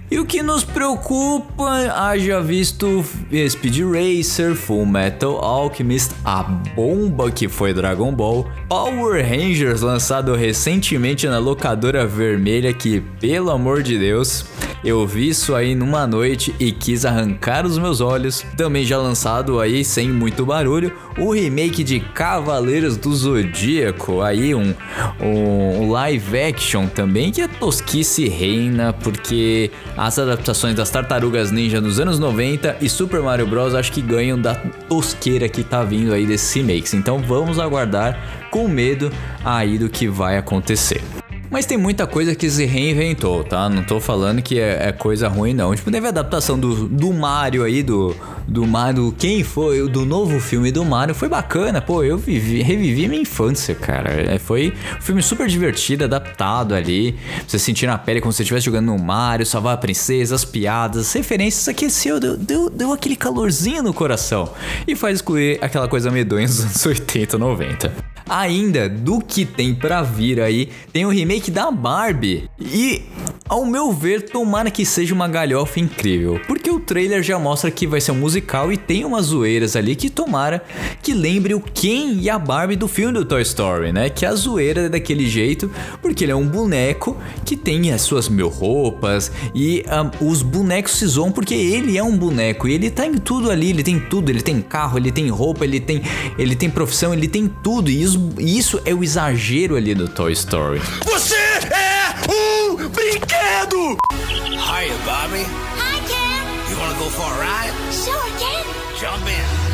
E 0.10 0.18
o 0.20 0.26
que 0.26 0.42
nos 0.42 0.64
preocupa, 0.64 1.70
haja 1.94 2.40
visto 2.40 3.04
Speed 3.50 3.80
Racer, 3.82 4.56
Full 4.56 4.86
Metal 4.86 5.38
Alchemist, 5.38 6.14
a 6.24 6.44
bomba 6.44 7.30
que 7.30 7.50
foi 7.50 7.74
Dragon 7.74 8.14
Ball, 8.14 8.50
Power 8.70 9.22
Rangers 9.22 9.82
lançado 9.82 10.34
recentemente 10.34 11.28
na 11.28 11.40
locadora 11.40 12.08
vermelha 12.08 12.72
que, 12.74 13.02
pelo 13.20 13.52
amor 13.52 13.84
de 13.84 14.00
Deus, 14.00 14.46
eu 14.84 15.06
vi 15.06 15.30
isso 15.30 15.56
aí 15.56 15.76
numa 15.76 16.08
noite 16.08 16.56
e 16.60 16.72
quis 16.72 17.04
arrancar 17.04 17.66
os 17.66 17.78
meus 17.78 18.00
olhos. 18.00 18.46
Também 18.56 18.86
já 18.86 18.98
lançado 18.98 19.60
aí 19.60 19.84
sem 19.84 20.10
muito 20.10 20.46
barulho, 20.46 20.94
o 21.18 21.34
remake 21.34 21.84
de 21.84 22.00
Cavaleiros 22.00 22.96
do 22.96 23.14
Zodíaco, 23.14 24.22
aí 24.22 24.54
um, 24.56 24.74
um 25.20 25.92
live 25.92 26.40
action 26.40 26.88
também 26.88 27.32
que 27.32 27.42
a 27.42 27.48
tosquice 27.48 28.30
reina, 28.30 28.94
porque 28.94 29.72
as 29.98 30.20
adaptações 30.20 30.76
das 30.76 30.90
Tartarugas 30.90 31.52
Ninja 31.52 31.82
nos 31.82 32.00
anos 32.00 32.20
90 32.20 32.78
e 32.80 32.88
Super 32.88 33.22
Mario 33.22 33.48
Bros 33.48 33.74
acho 33.74 33.92
que 33.92 34.02
ganham 34.02 34.40
da 34.40 34.56
tosqueira 34.88 35.50
que 35.50 35.64
tá 35.64 35.84
vindo 35.84 36.14
aí 36.14 36.26
desses 36.26 36.54
remakes. 36.54 36.94
Então 36.94 37.20
vamos 37.20 37.60
aguardar 37.60 38.48
com 38.52 38.68
medo 38.68 39.12
aí 39.44 39.78
do 39.78 39.90
que 39.90 40.08
vai 40.08 40.38
acontecer. 40.38 41.02
Mas 41.50 41.66
tem 41.66 41.78
muita 41.78 42.06
coisa 42.06 42.36
que 42.36 42.50
se 42.50 42.66
reinventou, 42.66 43.44
tá? 43.44 43.70
Não 43.70 43.84
tô 43.84 44.00
falando 44.00 44.42
que 44.42 44.60
é, 44.60 44.90
é 44.90 44.92
coisa 44.92 45.28
ruim, 45.28 45.54
não. 45.54 45.74
Tipo, 45.74 45.90
teve 45.90 46.06
a 46.06 46.10
adaptação 46.10 46.60
do, 46.60 46.88
do 46.88 47.14
Mario 47.14 47.64
aí, 47.64 47.82
do, 47.82 48.16
do 48.48 48.66
Mario. 48.68 49.14
Quem 49.18 49.44
foi? 49.44 49.88
Do 49.88 50.06
novo 50.06 50.40
filme 50.40 50.72
do 50.72 50.84
Mario. 50.84 51.16
Foi 51.16 51.30
bacana, 51.30 51.82
pô. 51.82 52.04
Eu 52.04 52.18
vivi, 52.18 52.62
revivi 52.62 53.08
minha 53.08 53.22
infância, 53.22 53.74
cara. 53.74 54.10
É, 54.10 54.38
foi 54.38 54.74
um 54.98 55.02
filme 55.02 55.24
super 55.24 55.48
divertido, 55.48 56.04
adaptado 56.04 56.76
ali. 56.76 57.16
Você 57.48 57.58
sentir 57.58 57.88
na 57.88 57.98
pele 57.98 58.20
como 58.20 58.34
se 58.34 58.38
você 58.38 58.44
estivesse 58.44 58.66
jogando 58.66 58.88
no 58.88 58.98
Mario, 58.98 59.46
salvar 59.46 59.76
a 59.76 59.78
princesa, 59.78 60.36
as 60.36 60.44
piadas, 60.44 61.08
as 61.08 61.14
referências 61.14 61.68
aqueceu, 61.68 62.20
deu, 62.20 62.36
deu, 62.36 62.70
deu 62.70 62.92
aquele 62.92 63.16
calorzinho 63.16 63.82
no 63.82 63.94
coração. 63.94 64.52
E 64.86 64.96
faz 64.96 65.16
excluir 65.16 65.60
aquela 65.62 65.88
coisa 65.88 66.12
medonha 66.12 66.46
dos 66.46 66.60
anos 66.60 66.86
80, 66.86 67.38
90 67.38 68.17
ainda 68.30 68.90
do 68.90 69.20
que 69.20 69.46
tem 69.46 69.74
pra 69.74 70.02
vir 70.02 70.40
aí, 70.40 70.70
tem 70.92 71.06
o 71.06 71.10
remake 71.10 71.52
da 71.52 71.72
Barbie. 71.72 72.50
E, 72.60 73.04
ao 73.48 73.66
meu 73.66 73.92
ver, 73.92 74.30
tomara 74.30 74.70
que 74.70 74.86
seja 74.86 75.14
uma 75.14 75.28
galhofa 75.28 75.80
incrível. 75.80 76.40
Porque 76.48 76.70
o 76.70 76.80
trailer 76.80 77.24
já 77.24 77.40
mostra 77.40 77.72
que 77.72 77.88
vai 77.88 78.02
ser 78.02 78.12
um 78.12 78.16
musical 78.16 78.72
e 78.72 78.78
tem 78.78 79.06
umas 79.06 79.28
zoeiras 79.28 79.76
ali 79.76 79.96
que 79.96 80.10
tomara 80.10 80.64
que 81.02 81.14
lembre 81.14 81.54
o 81.54 81.62
Ken 81.62 82.18
e 82.20 82.30
a 82.30 82.38
Barbie 82.38 82.76
do 82.76 82.88
filme 82.88 83.14
do 83.14 83.26
Toy 83.26 83.42
Story, 83.42 83.92
né? 83.92 84.10
Que 84.10 84.26
a 84.26 84.34
zoeira 84.36 84.82
é 84.82 84.90
daquele 84.90 85.28
jeito, 85.30 85.72
porque 86.02 86.26
ele 86.26 86.32
é 86.32 86.36
um 86.36 86.48
boneco 86.48 87.18
que 87.46 87.56
tem 87.56 87.92
as 87.92 88.02
suas 88.02 88.28
mil 88.28 88.50
roupas 88.50 89.32
e 89.56 89.86
um, 90.22 90.28
os 90.30 90.42
bonecos 90.42 90.94
se 90.94 91.06
zoam 91.08 91.32
porque 91.32 91.54
ele 91.54 91.98
é 91.98 92.04
um 92.04 92.18
boneco 92.18 92.68
e 92.68 92.74
ele 92.74 92.90
tá 92.90 93.06
em 93.06 93.16
tudo 93.16 93.50
ali, 93.50 93.70
ele 93.70 93.84
tem 93.84 94.00
tudo, 94.00 94.30
ele 94.30 94.42
tem 94.42 94.62
carro, 94.62 94.98
ele 94.98 95.12
tem 95.12 95.30
roupa, 95.30 95.64
ele 95.64 95.80
tem, 95.80 96.02
ele 96.38 96.56
tem 96.56 96.70
profissão, 96.70 97.14
ele 97.14 97.28
tem 97.28 97.48
tudo 97.48 97.90
e 97.90 98.04
os 98.04 98.17
isso 98.40 98.82
é 98.86 98.94
o 98.94 99.04
exagero 99.04 99.76
ali 99.76 99.94
do 99.94 100.08
Toy 100.08 100.34
Story. 100.34 100.82
Você 101.06 101.36
é 101.36 102.14
um 102.32 102.76
brinquedo! 102.90 103.98
Hiya, 104.12 104.94
Bobby. 105.06 105.46
Hi, 105.78 106.00
Ken. 106.08 106.72
You 106.72 106.80
wanna 106.80 106.98
go 107.00 107.10
for 107.10 107.26
a 107.26 107.38
ride? 107.40 107.74
Sure, 107.92 108.32
Ken. 108.38 108.66
Jump 109.00 109.28
in. 109.30 109.67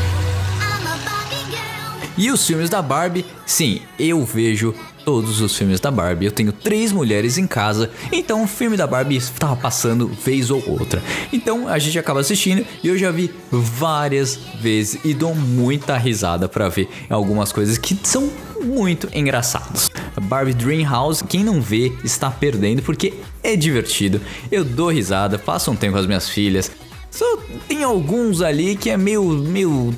E 2.18 2.30
os 2.30 2.46
filmes 2.46 2.70
da 2.70 2.82
Barbie, 2.82 3.26
sim, 3.46 3.82
eu 3.98 4.24
vejo 4.24 4.74
todos 5.04 5.42
os 5.42 5.56
filmes 5.56 5.80
da 5.80 5.90
Barbie. 5.90 6.26
Eu 6.26 6.32
tenho 6.32 6.52
três 6.52 6.92
mulheres 6.92 7.38
em 7.38 7.48
casa, 7.48 7.90
então 8.12 8.44
o 8.44 8.48
filme 8.48 8.78
da 8.78 8.86
Barbie 8.86 9.18
estava 9.18 9.56
passando 9.56 10.08
vez 10.08 10.50
ou 10.50 10.64
outra. 10.70 11.02
Então 11.32 11.68
a 11.68 11.80
gente 11.80 11.98
acaba 11.98 12.20
assistindo 12.20 12.66
e 12.84 12.88
eu 12.88 12.98
já 12.98 13.12
vi 13.12 13.34
várias 13.52 14.38
vezes 14.60 15.00
e 15.04 15.14
dou 15.14 15.34
muita 15.34 15.98
risada 15.98 16.48
para 16.48 16.70
ver 16.70 16.88
algumas 17.10 17.52
coisas 17.52 17.78
que 17.78 17.98
são 18.04 18.30
muito 18.64 19.10
engraçadas. 19.14 19.90
Barbie 20.22 20.54
Dream 20.54 20.90
House, 20.90 21.22
quem 21.22 21.44
não 21.44 21.62
vê 21.62 21.92
está 22.04 22.30
perdendo 22.30 22.82
porque 22.82 23.14
é 23.42 23.56
divertido. 23.56 24.22
Eu 24.52 24.64
dou 24.64 24.90
risada, 24.90 25.38
passo 25.38 25.72
um 25.72 25.76
tempo 25.76 25.94
com 25.94 26.00
as 26.00 26.06
minhas 26.06 26.30
filhas, 26.30 26.72
só 27.14 27.38
tem 27.68 27.84
alguns 27.84 28.42
ali 28.42 28.76
que 28.76 28.90
é 28.90 28.98
meio, 28.98 29.24
meio 29.24 29.94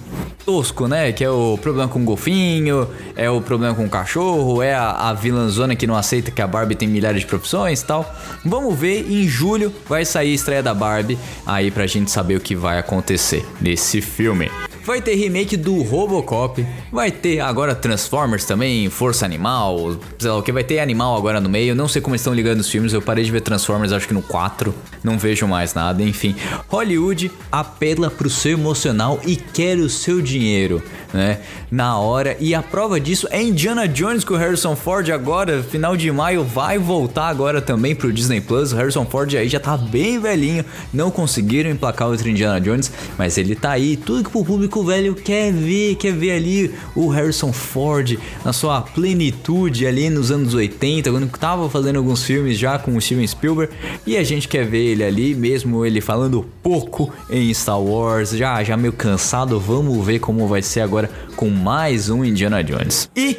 tosco, 0.45 0.86
né? 0.86 1.13
Que 1.13 1.23
é 1.23 1.30
o 1.30 1.58
problema 1.58 1.88
com 1.88 2.01
o 2.01 2.04
golfinho, 2.04 2.89
é 3.15 3.30
o 3.30 3.39
problema 3.39 3.73
com 3.73 3.86
o 3.86 3.89
cachorro, 3.89 4.62
é 4.62 4.73
a, 4.73 4.91
a 4.91 5.13
vilãzona 5.13 5.78
que 5.78 5.88
não 5.88 5.95
aceita 5.95 6.30
que 6.30 6.41
a 6.41 6.47
Barbie 6.47 6.75
tem 6.75 6.89
milhares 6.89 7.21
de 7.21 7.25
profissões 7.25 7.82
e 7.82 7.86
tal. 7.86 8.13
Vamos 8.43 8.78
ver, 8.78 9.10
em 9.10 9.25
julho 9.30 9.73
vai 9.88 10.04
sair 10.04 10.34
a 10.34 10.36
estreia 10.36 10.62
da 10.62 10.73
Barbie 10.73 11.17
aí 11.45 11.71
pra 11.71 11.88
gente 11.88 12.12
saber 12.12 12.36
o 12.36 12.41
que 12.41 12.54
vai 12.54 12.80
acontecer 12.80 13.45
nesse 13.62 14.01
filme. 14.01 14.51
Vai 14.86 15.02
ter 15.02 15.15
remake 15.15 15.58
do 15.58 15.82
Robocop, 15.82 16.63
vai 16.91 17.10
ter 17.10 17.39
agora 17.39 17.74
Transformers 17.74 18.45
também, 18.45 18.88
Força 18.88 19.26
Animal, 19.26 19.98
sei 20.19 20.30
lá 20.30 20.38
o 20.38 20.43
que, 20.43 20.52
vai 20.52 20.63
ter 20.63 20.80
animal 20.80 21.17
agora 21.17 21.41
no 21.41 21.50
meio. 21.50 21.74
Não 21.74 21.88
sei 21.88 22.04
como 22.04 22.15
estão 22.15 22.32
ligando 22.32 22.60
os 22.60 22.69
filmes, 22.69 22.93
eu 22.93 23.02
parei 23.02 23.24
de 23.24 23.32
ver 23.32 23.41
Transformers 23.41 23.91
acho 23.91 24.08
que 24.08 24.13
no 24.13 24.21
4, 24.21 24.76
não 25.04 25.17
vejo 25.17 25.48
mais 25.48 25.74
nada, 25.74 26.04
enfim. 26.04 26.36
Hollywood 26.67 27.32
apela 27.52 28.12
pro 28.12 28.30
seu 28.30 28.52
emocional 28.52 29.19
e 29.26 29.36
quer 29.36 29.78
o 29.80 29.89
seu 29.89 30.21
dinheiro, 30.21 30.84
né? 31.15 31.39
Na 31.71 31.97
hora, 31.97 32.36
e 32.39 32.54
a 32.54 32.62
prova 32.62 32.99
disso 32.99 33.28
é 33.32 33.41
Indiana 33.41 33.88
Jones 33.88 34.23
com 34.23 34.34
o 34.34 34.38
Harrison 34.38 34.75
Ford 34.75 35.10
agora, 35.10 35.63
final 35.63 35.95
de 35.95 36.12
maio, 36.12 36.43
vai 36.43 36.78
voltar 36.78 37.28
agora 37.28 37.62
também 37.62 37.95
pro 37.95 38.12
Disney 38.12 38.41
Plus. 38.41 38.73
O 38.73 38.75
Harrison 38.75 39.06
Ford 39.06 39.34
aí 39.36 39.47
já 39.47 39.60
tá 39.60 39.78
bem 39.78 40.19
velhinho, 40.19 40.65
não 40.93 41.10
conseguiram 41.10 41.69
emplacar 41.69 42.10
outro 42.10 42.30
Indiana 42.30 42.60
Jones, 42.60 42.91
mas 43.17 43.38
ele 43.38 43.56
tá 43.56 43.71
aí, 43.71 43.95
tudo 43.95 44.30
que 44.30 44.38
o 44.38 44.43
público 44.43 44.84
velho 44.84 45.15
quer 45.15 45.51
ver, 45.54 45.95
quer 45.95 46.13
ver 46.13 46.32
ali 46.32 46.73
o 46.93 47.08
Harrison 47.08 47.54
Ford 47.54 48.17
na 48.43 48.51
sua 48.51 48.82
plenitude 48.82 49.88
ali 49.88 50.10
nos 50.10 50.32
anos 50.32 50.54
80, 50.54 51.10
quando 51.10 51.30
tava 51.30 51.69
fazendo 51.69 51.97
alguns 51.97 52.23
filmes 52.23 52.58
já 52.58 52.78
com 52.78 52.95
o 52.95 53.01
Steven 53.01 53.25
Spielberg, 53.25 53.73
e 54.06 54.17
a 54.17 54.23
gente 54.23 54.47
quer 54.47 54.65
ver 54.65 54.84
ele 54.84 55.04
ali, 55.04 55.34
mesmo 55.34 55.86
ele 55.86 56.01
falando 56.01 56.45
pouco 56.62 57.12
em 57.30 57.54
Star 57.54 57.80
Wars, 57.80 58.32
já 58.32 58.62
já 58.63 58.75
meio 58.75 58.91
cansado, 58.93 59.60
vamos 59.60 60.06
ver 60.06 60.19
como 60.19 60.47
vai 60.47 60.62
ser 60.62 60.82
agora 60.82 61.05
com 61.36 61.50
mais 61.50 62.10
um 62.10 62.24
Indiana 62.24 62.63
Jones. 62.63 63.10
E 63.15 63.38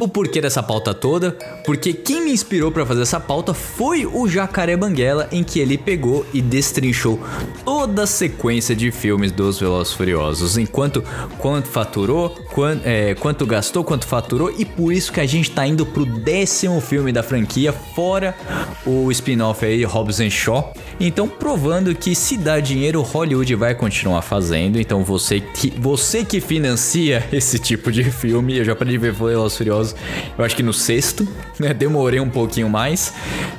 o 0.00 0.08
porquê 0.08 0.40
dessa 0.40 0.62
pauta 0.62 0.92
toda? 0.92 1.32
Porque 1.64 1.92
quem 1.92 2.24
me 2.24 2.32
inspirou 2.32 2.72
para 2.72 2.84
fazer 2.84 3.02
essa 3.02 3.20
pauta 3.20 3.54
foi 3.54 4.04
o 4.06 4.28
Jacaré 4.28 4.76
Banguela, 4.76 5.28
em 5.30 5.44
que 5.44 5.60
ele 5.60 5.78
pegou 5.78 6.26
e 6.32 6.42
destrinchou 6.42 7.20
toda 7.64 8.02
a 8.02 8.06
sequência 8.06 8.74
de 8.74 8.90
filmes 8.90 9.30
dos 9.30 9.60
Velozes 9.60 9.92
Furiosos, 9.92 10.58
enquanto 10.58 11.02
quanto 11.38 11.68
faturou, 11.68 12.30
quanto, 12.52 12.82
é, 12.84 13.14
quanto 13.14 13.46
gastou, 13.46 13.84
quanto 13.84 14.06
faturou, 14.06 14.52
e 14.56 14.64
por 14.64 14.92
isso 14.92 15.12
que 15.12 15.20
a 15.20 15.26
gente 15.26 15.50
tá 15.50 15.66
indo 15.66 15.86
pro 15.86 16.04
décimo 16.04 16.80
filme 16.80 17.12
da 17.12 17.22
franquia, 17.22 17.72
fora 17.72 18.34
o 18.84 19.10
spin-off 19.10 19.64
aí 19.64 19.84
Hobbs 19.84 20.20
Shaw. 20.30 20.72
Então 20.98 21.28
provando 21.28 21.94
que 21.94 22.14
se 22.14 22.36
dá 22.36 22.60
dinheiro, 22.60 23.02
Hollywood 23.02 23.54
vai 23.54 23.74
continuar 23.74 24.22
fazendo. 24.22 24.80
Então 24.80 25.04
você 25.04 25.40
que 25.40 25.70
você 25.78 26.24
que 26.24 26.40
financia 26.40 27.26
esse 27.32 27.58
tipo 27.58 27.90
de 27.90 28.04
filme, 28.04 28.58
eu 28.58 28.64
já 28.64 28.74
de 28.82 28.98
ver 28.98 29.12
Velozes 29.12 29.56
Furiosos, 29.56 29.94
eu 30.36 30.44
acho 30.44 30.56
que 30.56 30.62
no 30.62 30.72
sexto? 30.72 31.26
Demorei 31.76 32.20
um 32.20 32.30
pouquinho 32.30 32.68
mais, 32.68 33.12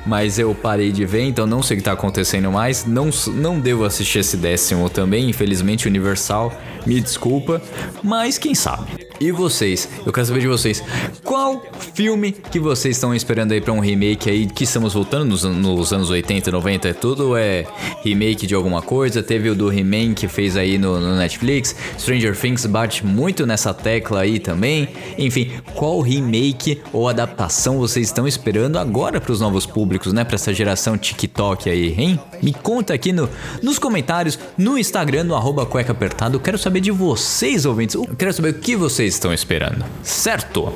mas 0.05 0.39
eu 0.39 0.53
parei 0.53 0.91
de 0.91 1.05
ver, 1.05 1.23
então 1.23 1.45
não 1.45 1.61
sei 1.61 1.77
o 1.77 1.79
que 1.79 1.83
tá 1.83 1.93
acontecendo 1.93 2.51
mais. 2.51 2.85
Não 2.85 3.09
não 3.33 3.59
devo 3.59 3.85
assistir 3.85 4.19
esse 4.19 4.37
décimo 4.37 4.89
também, 4.89 5.29
infelizmente 5.29 5.87
Universal, 5.87 6.53
me 6.85 6.99
desculpa, 6.99 7.61
mas 8.03 8.37
quem 8.37 8.55
sabe. 8.55 9.12
E 9.23 9.31
vocês? 9.31 9.87
Eu 10.05 10.11
quero 10.11 10.27
saber 10.27 10.41
de 10.41 10.49
vocês. 10.49 10.83
Qual 11.23 11.63
filme 11.93 12.33
que 12.33 12.59
vocês 12.59 12.97
estão 12.97 13.15
esperando 13.15 13.53
aí 13.53 13.61
pra 13.61 13.71
um 13.71 13.79
remake 13.79 14.29
aí 14.29 14.45
que 14.45 14.65
estamos 14.65 14.93
voltando 14.93 15.23
nos, 15.29 15.43
nos 15.45 15.93
anos 15.93 16.09
80 16.09 16.49
e 16.49 16.51
90? 16.51 16.89
É 16.89 16.93
tudo 16.93 17.37
é 17.37 17.65
remake 18.03 18.45
de 18.45 18.53
alguma 18.53 18.81
coisa. 18.81 19.23
Teve 19.23 19.49
o 19.49 19.55
do 19.55 19.71
He-Man 19.71 20.13
que 20.13 20.27
fez 20.27 20.57
aí 20.57 20.77
no, 20.77 20.99
no 20.99 21.15
Netflix. 21.15 21.73
Stranger 21.97 22.37
Things 22.37 22.65
bate 22.65 23.05
muito 23.05 23.45
nessa 23.45 23.73
tecla 23.73 24.19
aí 24.19 24.39
também. 24.39 24.89
Enfim, 25.17 25.53
qual 25.73 26.01
remake 26.01 26.81
ou 26.91 27.07
adaptação 27.07 27.77
vocês 27.77 28.07
estão 28.07 28.27
esperando 28.27 28.77
agora 28.77 29.21
pros 29.21 29.39
novos 29.39 29.65
públicos, 29.65 30.11
né? 30.11 30.25
Pra 30.25 30.35
essa 30.35 30.53
geração 30.53 30.97
TikTok 30.97 31.69
aí, 31.69 31.95
hein? 31.97 32.19
Me 32.41 32.51
conta 32.51 32.93
aqui 32.93 33.13
no, 33.13 33.29
nos 33.61 33.79
comentários, 33.79 34.37
no 34.57 34.77
Instagram, 34.77 35.23
no 35.23 35.35
arroba 35.35 35.65
cueca 35.65 35.93
apertado. 35.93 36.41
Quero 36.41 36.57
saber 36.57 36.81
de 36.81 36.91
vocês, 36.91 37.65
ouvintes. 37.65 37.95
Eu 37.95 38.05
quero 38.17 38.33
saber 38.33 38.49
o 38.49 38.55
que 38.55 38.75
vocês 38.75 39.12
estão 39.13 39.33
esperando, 39.33 39.85
certo? 40.01 40.73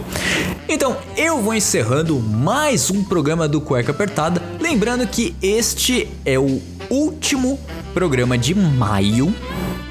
Então, 0.69 0.97
eu 1.15 1.41
vou 1.41 1.53
encerrando 1.53 2.19
mais 2.19 2.89
um 2.91 3.03
programa 3.03 3.47
do 3.47 3.59
Cueca 3.59 3.91
Apertada. 3.91 4.41
Lembrando 4.59 5.07
que 5.07 5.35
este 5.41 6.07
é 6.23 6.37
o 6.37 6.61
último 6.89 7.59
programa 7.93 8.37
de 8.37 8.53
maio 8.53 9.33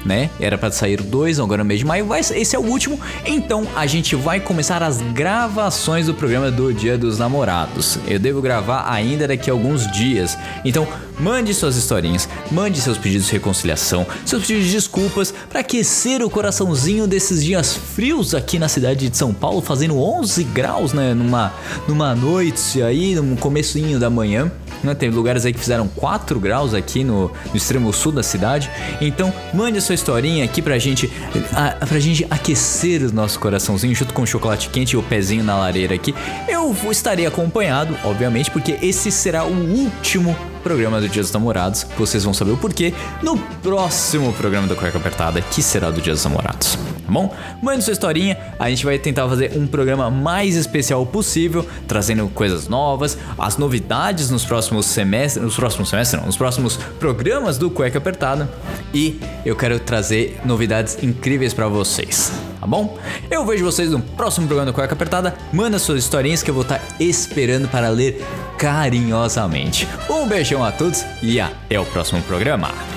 né? 0.07 0.29
Era 0.39 0.57
para 0.57 0.71
sair 0.71 1.01
dois 1.01 1.39
agora 1.39 1.63
no 1.63 1.67
mês 1.67 1.81
de 1.81 1.85
maio, 1.85 2.05
mas 2.05 2.31
esse 2.31 2.55
é 2.55 2.59
o 2.59 2.63
último. 2.63 2.99
Então 3.25 3.67
a 3.75 3.85
gente 3.85 4.15
vai 4.15 4.39
começar 4.39 4.81
as 4.81 5.01
gravações 5.01 6.05
do 6.05 6.13
programa 6.13 6.49
do 6.49 6.73
Dia 6.73 6.97
dos 6.97 7.19
Namorados. 7.19 7.99
Eu 8.07 8.17
devo 8.17 8.41
gravar 8.41 8.89
ainda 8.89 9.27
daqui 9.27 9.49
a 9.49 9.53
alguns 9.53 9.91
dias. 9.91 10.37
Então 10.63 10.87
mande 11.19 11.53
suas 11.53 11.75
historinhas, 11.75 12.29
mande 12.51 12.79
seus 12.79 12.97
pedidos 12.97 13.27
de 13.27 13.33
reconciliação, 13.33 14.05
seus 14.25 14.43
pedidos 14.43 14.65
de 14.65 14.71
desculpas 14.71 15.33
para 15.49 15.59
aquecer 15.59 16.23
o 16.23 16.29
coraçãozinho 16.29 17.07
desses 17.07 17.43
dias 17.43 17.75
frios 17.75 18.33
aqui 18.33 18.57
na 18.57 18.69
cidade 18.69 19.09
de 19.09 19.17
São 19.17 19.33
Paulo, 19.33 19.61
fazendo 19.61 19.99
11 19.99 20.43
graus, 20.45 20.93
né? 20.93 21.13
Numa, 21.13 21.53
numa 21.87 22.15
noite 22.15 22.81
aí, 22.81 23.15
no 23.15 23.35
comecinho 23.35 23.99
da 23.99 24.09
manhã. 24.09 24.51
Né? 24.83 24.93
Tem 24.93 25.09
lugares 25.09 25.45
aí 25.45 25.53
que 25.53 25.59
fizeram 25.59 25.87
4 25.87 26.39
graus 26.39 26.73
aqui 26.73 27.03
no, 27.03 27.31
no 27.49 27.55
extremo 27.55 27.91
sul 27.93 28.11
da 28.11 28.23
cidade. 28.23 28.69
Então, 29.01 29.33
mande 29.53 29.77
a 29.77 29.81
sua 29.81 29.95
historinha 29.95 30.43
aqui 30.45 30.61
pra 30.61 30.77
gente, 30.77 31.11
a, 31.53 31.85
pra 31.85 31.99
gente 31.99 32.25
aquecer 32.29 33.03
o 33.03 33.13
nosso 33.13 33.39
coraçãozinho 33.39 33.93
junto 33.95 34.13
com 34.13 34.21
o 34.21 34.27
chocolate 34.27 34.69
quente 34.69 34.91
e 34.91 34.97
o 34.97 35.03
pezinho 35.03 35.43
na 35.43 35.57
lareira 35.57 35.95
aqui. 35.95 36.13
Eu 36.47 36.75
estarei 36.91 37.25
acompanhado, 37.25 37.97
obviamente, 38.03 38.51
porque 38.51 38.77
esse 38.81 39.11
será 39.11 39.45
o 39.45 39.53
último 39.53 40.35
programa 40.63 40.99
do 40.99 41.07
Dia 41.07 41.21
dos 41.21 41.31
Namorados. 41.31 41.85
Vocês 41.97 42.23
vão 42.23 42.33
saber 42.33 42.51
o 42.51 42.57
porquê 42.57 42.93
no 43.23 43.37
próximo 43.37 44.33
programa 44.33 44.67
da 44.67 44.75
Cueca 44.75 44.97
Apertada, 44.97 45.41
que 45.41 45.61
será 45.61 45.89
do 45.89 46.01
Dia 46.01 46.13
dos 46.13 46.23
Namorados. 46.23 46.77
Tá 47.07 47.13
bom? 47.13 47.33
Mande 47.61 47.85
sua 47.85 47.93
historinha, 47.93 48.37
a 48.59 48.69
gente 48.69 48.83
vai 48.83 48.99
tentar 48.99 49.29
fazer 49.29 49.53
um 49.55 49.65
programa 49.65 50.11
mais 50.11 50.57
especial 50.57 51.05
possível, 51.05 51.65
trazendo 51.87 52.27
coisas 52.27 52.67
novas, 52.67 53.17
as 53.39 53.57
novidades 53.57 54.29
nos 54.29 54.43
próximos 54.43 54.85
semestres, 54.87 55.43
nos 55.43 55.55
próximos 55.55 55.87
semestres, 55.87 56.19
não, 56.19 56.27
nos 56.27 56.35
próximos 56.35 56.75
programas 56.99 57.57
do 57.57 57.71
Cueca 57.71 57.97
Apertada. 57.97 58.49
E 58.93 59.17
eu 59.45 59.55
quero 59.55 59.79
trazer 59.79 60.37
novidades 60.43 61.01
incríveis 61.01 61.53
pra 61.53 61.69
vocês, 61.69 62.29
tá 62.59 62.67
bom? 62.67 62.99
Eu 63.31 63.45
vejo 63.45 63.63
vocês 63.63 63.89
no 63.89 64.01
próximo 64.01 64.45
programa 64.45 64.69
do 64.69 64.75
Cueca 64.75 64.93
Apertada. 64.93 65.33
Manda 65.53 65.79
suas 65.79 65.99
historinhas 65.99 66.43
que 66.43 66.51
eu 66.51 66.53
vou 66.53 66.63
estar 66.63 66.81
esperando 66.99 67.69
para 67.69 67.87
ler 67.87 68.21
carinhosamente. 68.57 69.87
Um 70.09 70.27
beijão 70.27 70.61
a 70.61 70.73
todos 70.73 71.05
e 71.23 71.39
até 71.39 71.79
o 71.79 71.85
próximo 71.85 72.21
programa. 72.23 72.96